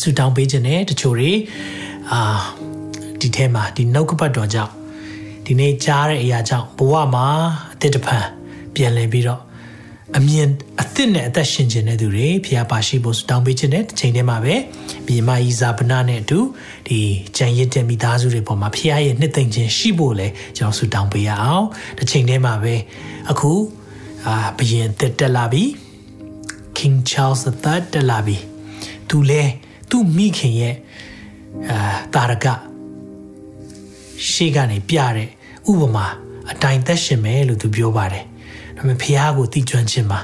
[0.00, 1.32] ဆူတောင်းပေးခြင်းနဲ့တချို့တွေ
[2.12, 2.20] အာ
[3.20, 4.72] ဒီထဲမှာဒီနှုတ်ကပတ်တော်ကြောင့်
[5.44, 7.26] ဒီနေ့ကြားတဲ့အရာကြောင့်ဘဝမှာ
[7.72, 8.26] အသက်တဖန်
[8.74, 9.40] ပြန်လည်ပြီးတော့
[10.16, 10.48] အမြင်
[10.82, 14.54] အသစ်နဲ့အသက်ရှင်ခြင်းတဲ့သူတွေဖျားပါရှိဖို့တောင်းပေးခြင်းတဲ့ချိန်ထဲမှာပဲ
[15.06, 16.38] မြေမကြီးဇာပနာနဲ့အတူ
[16.88, 16.98] ဒီ
[17.36, 21.66] ကြံရစ်တဲ့မိသားစုတွေပေါ်မှာဖျားရဲ့နှစ်သိမ့်ခြင်းရှိဖို့လဲကျွန်တော်ဆုတောင်းပေးရအောင်
[21.98, 22.74] တစ်ချိန်ထဲမှာပဲ
[23.30, 23.52] အခု
[24.26, 25.64] အာဘယင်တက်တက်လာပြီ
[26.76, 28.36] King Charles III တက်လာပြီ
[29.08, 29.42] သူလဲ
[29.90, 30.74] သူ့မိခင်ရဲ့
[31.70, 31.78] အာ
[32.14, 32.46] တာရက
[34.29, 35.29] ရှေ့ကနေပြတဲ့
[35.71, 36.07] ဥပမာ
[36.51, 38.25] အတိုင်းသက်ရှင်မယ်လို့သူပြောပါတယ်
[38.77, 40.21] ဒါပေမဲ့ဖះကိုတိကျွမ်းခြင်းမှာ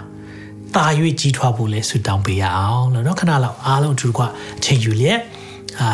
[0.76, 0.86] တာ၍
[1.20, 4.24] ကြီးထွားဖို့လဲဆုတောင်းပေးရအောင်လို့เนาะခဏလောက်အားလုံးအတူတကွ
[4.58, 5.20] အချိန်ယူလျက်
[5.80, 5.90] အာ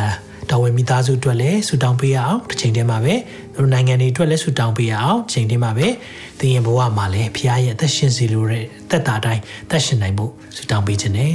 [0.49, 3.15] တော်ဝင်မိသားစုအတွက်လည်းဆုတောင်းပေးရအောင်တစ်ချိန်တည်းမှာပဲ
[3.55, 5.87] တို့နိုင်ငံတွေအတွက်လည်းဆုတောင်းပေးရအောင်ချိန်တည်းမှာပဲ
[6.39, 11.33] သင်ရဲ့ဘဝမှာလည်းဖះရဲ့အသက်ရှင်စီလိုတဲ့သက်တာတိုင်းသက်ရှင်နိုင်ဖို့ဆုတောင်းပေးခြင်းနဲ့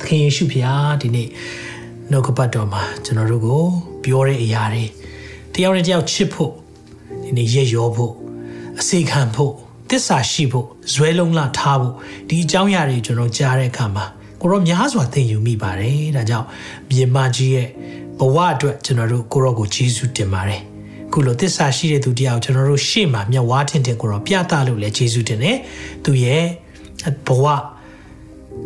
[0.00, 0.66] သခင်ယေရှုဖះ
[1.02, 1.28] ဒီနေ့
[2.10, 3.64] နှုတ်ကပတ်တော်မှာကျွန်တော်တို့ကို
[4.04, 4.84] ပြောတဲ့အရာတွေ
[5.55, 6.51] တယောက်နဲ့တယောက်ချစ်ဖို့
[7.23, 8.13] ဒီနေ့ရရောဖို့
[8.79, 9.53] အစေခံဖို့
[9.89, 11.93] တစ္ဆာရှိဖို့ဇွဲလုံးလာထားဖို့
[12.29, 14.05] ဒီအကြောင်းအရာတွေကျွန်တော်ကြားတဲ့အခါမှာ
[14.41, 16.47] ကိုရောများစွာသင်ယူမိပါတယ်ဒါကြောင့်
[16.89, 17.67] မြေမကြီးရဲ့
[18.19, 20.61] ဘဝအတွက်ကျွန်တော်တို့ကိုရောကိုကျေးဇူးတင်ပါတယ်
[21.11, 25.57] ခုလိုတစ္ဆာရှိတဲ့သူတယောက်ကျွန်တော်တို့ရှေ့မှာမျက်ဝါးထင်ထင်ကိုရောပြသလို့လည်းကျေးဇူးတင်တယ်
[26.03, 26.43] သူရဲ့
[27.27, 27.45] ဘဝ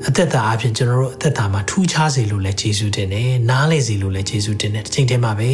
[0.08, 5.52] အသက်တာအပြင်ကျွန်တော်တို့အသက်တာမှာထူးခြားစေလို့လည်းကျေးဇူးတင်တယ်နားလေစေလို့လည်းကျေးဇူးတင်တယ်တစ်ချိန်တည်းမှာပဲ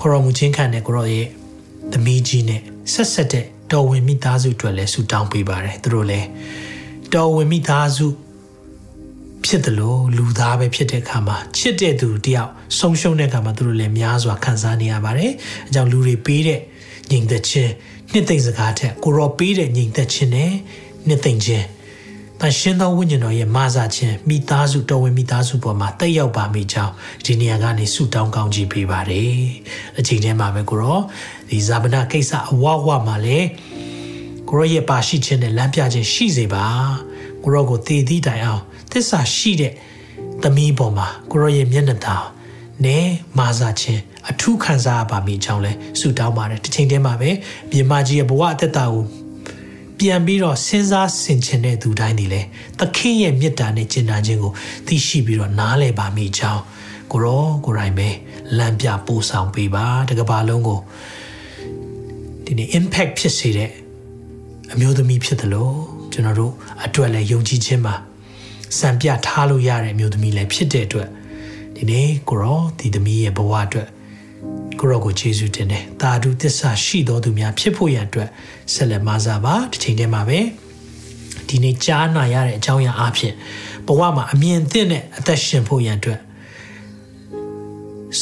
[0.00, 1.28] ကိုရောမူချင်းခံတဲ့ကိုရောရဲ့
[1.92, 2.60] သမီးကြီးနဲ့
[2.92, 6.28] ဆက်ဆက်တဲ့တော်ဝင်မိသားစုအတွက်လည်းဆုတောင်းပေးပါတယ်သူတို့လည်း
[7.14, 8.06] တော်ဝင်မိသားစု
[9.44, 15.32] ဖြစ်တယ်လို့လူသားပဲဖြစ်တဲ့အခါမှာချစ်တဲ့သူတယောက်ဆုံးရှုံးတဲ့အခါမှာသူတို့လည်းများစွာခံစားနေရပါတယ်
[15.68, 16.60] အကြောင်းလူတွေပေးတဲ့
[17.10, 17.72] ညီသက်ချင်း
[18.12, 20.52] နှစ်သိမ့်စကားထက်ကိုရောပေးတဲ့ညီသက်ချင်းနဲ့
[21.06, 21.66] နှစ်သိမ့်ချင်း
[22.44, 26.92] တန်ရှင်းသောဝိညာဉ်တော်ရဲ့မဆာခြင်းမိသားစုတော်ဝင်မိသားစုပေါ်မှာတက်ရောက်ပါမိကြောင်း
[27.24, 29.36] ဒီနေရာကနေဆုတောင်းကောင်းချီးပေးပါတယ်
[29.98, 31.00] အချိန်ထဲမှာပဲကိုရော
[31.50, 33.38] ဒီဇာပနာကိစ္စအဝဝမှာလေ
[34.48, 36.64] ကိုရောရဲ့ပါရှိခြင်းနဲ့လမ်းပြခြင်းရှိစေပါ
[37.44, 39.72] ကိုရောကိုတည်သည့်တိုင်အောင်သစ္စာရှိတဲ့
[40.42, 42.16] သမီးပေါ်မှာကိုရောရဲ့မျက်နှာသာ
[42.84, 43.06] နဲ့
[43.38, 47.30] မာစာခြင်းအထူးခံစားရပါမိကြောင်းလဲဆုတောင်းပါတယ်တစ်ချိန်တည်းမှာပဲ
[47.70, 49.23] မြေမကြီးရဲ့ဘဝအသက်တာကို
[49.98, 52.40] ပြန်ပြီးတော့စဉ်းစားဆင်ခြင်တဲ့သူတိုင်းဒီလေ
[52.78, 54.52] သခင်ရဲ့မေတ္တာနဲ့ကျင့်တာခြင်းကို
[54.86, 56.62] သိရှိပြီးတော့နားလည်ပါမိကြောင်း
[57.12, 58.08] ကိုရောကိုရိုင်းပဲ
[58.58, 60.80] လမ်းပြပို့ဆောင်ပေးပါတကဘာလုံးကို
[62.44, 63.70] ဒီနေ့ impact ဖြစ်စေတဲ့
[64.72, 65.74] အမျိုးသမီးဖြစ်တယ်လို့
[66.12, 66.52] ကျွန်တော်တို့
[66.84, 67.94] အတွက်လည်းယုံကြည်ခြင်းမှာ
[68.78, 71.08] စံပြထားလို့ရတဲ့အမျိုးသမီးလည်းဖြစ်တဲ့အတွက်
[71.76, 73.88] ဒီနေ့ကိုရောဒီသမီးရဲ့ဘဝအတွက်
[74.80, 78.28] ကိုရောကိုယေရှုတင်တယ်။တာဓုသစ္စာရှိတော်သူများဖြစ်ဖို့ရန်အတွက်
[78.74, 80.40] ဆက်လက်မဆာပါတစ်ချိန်တည်းမှာပဲ
[81.48, 83.32] ဒီနေ့ကြားနာရတဲ့အကြောင်းအရာအဖြစ်
[83.86, 86.20] ဘဝမှာအမြင်သင့်တဲ့အသက်ရှင်ဖို့ရန်အတွက်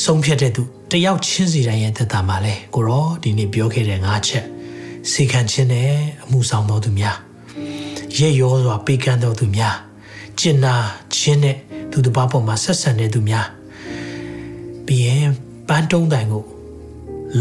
[0.02, 4.44] ဆုံးဖြတ်တဲ့သူတယောက်ချင်းစီတိုင်းရဲ့သက်တာမှာလဲကိုရောဒီနေ့ပြောခဲ့တဲ့ငါးချက်
[5.10, 5.90] စေခံခြင်းနဲ့
[6.24, 7.16] အမှုဆောင်တော်သူများ
[8.18, 9.76] ရဲရောစွာပေးကမ်းတော်သူများ
[10.38, 10.74] ကျင်နာ
[11.16, 11.56] ခြင်းနဲ့
[11.90, 13.46] သူတစ်ပါးပေါ်မှာဆက်ဆံတဲ့သူများ
[14.86, 15.28] ပြီးရင်
[15.68, 16.44] ပန်းတုံးတိုင်ကို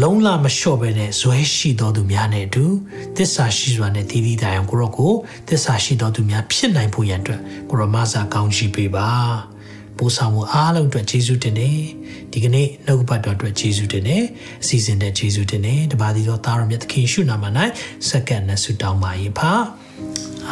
[0.02, 2.64] လုံးလမလျှော့ပဲနဲ့ဇွဲရှိတော်သူများနဲ့အတူ
[3.16, 5.12] သစ္စာရှိစွာနဲ့တည်တည်တိုင်အောင်ကိုရောကို
[5.48, 9.08] သစ္စာရှိတော်သူများဖြစ်နိုင်ဖို့ရန်အတွက်ကိုရောမဆာကောင်းချီးပေးပါ
[9.98, 11.80] ပို့ဆောင်မှုအားလုံးအတွက်ယေရှုတင်တယ်
[12.32, 14.24] ဒီကနေ့နှုတ်ပတ်တော်အတွက်ယေရှုတင်တယ်
[14.62, 17.44] အစီအစဉ်တဲ့ယေရှုတင်တယ်တပါးဒီတော့သားတော်မြတ်သခင်ရှုနာမ၌
[18.08, 19.52] စက္ကန့်နဲ့ဆုတောင်းပါ၏ဖာ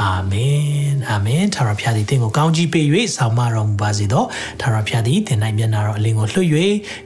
[0.00, 0.60] အာမင်
[1.08, 2.86] အာမင်ထာဝရဘုရားသည်သင်ကိုကောင်းကြီးပေး၍
[3.16, 4.24] ဆောင်မတော်မူပါစေသော
[4.60, 6.48] ထာဝရဘုရားသည်သင်၌မျက်နာတော်အလင်းကိုလွှတ်၍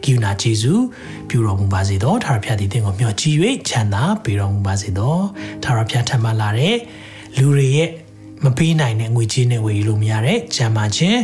[0.02, 0.82] ဂိယူနာကျေးဇူး
[1.28, 3.36] ပြုတော်မူပါစေသောထာဝရဘုရားသည်သင်ကိုမျှော်ကြည့်၍
[3.68, 5.16] ချမ်းသာပေးတော်မူပါစေသော
[5.62, 6.76] ထာဝရဘုရားထံမှလာတဲ့
[7.36, 7.90] လူတွေရဲ့
[8.44, 11.20] မပေးနိုင်တဲ့ငွေကြေးနဲ့ဝယ်ယူလို့မရတဲ့ဂျမ်းမာခြင်း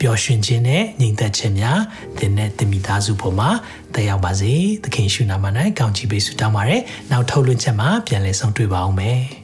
[0.00, 1.80] ပျော်ရွှင်ခြင်းနဲ့ညီသက်ခြင်းများ
[2.18, 3.50] သင်နဲ့သင်မိသားစုပေါ်မှာ
[3.94, 4.52] တက်ရောက်ပါစေ
[4.84, 5.44] သခင်ရှုနာမ၌
[5.78, 9.43] ကောင်းချီးပေးဆုတောင်းပါရယ်နောက်ထုတ်လွှင့်ချက်မှာပြန်လည်ဆုံတွေ့ပါအောင်မယ်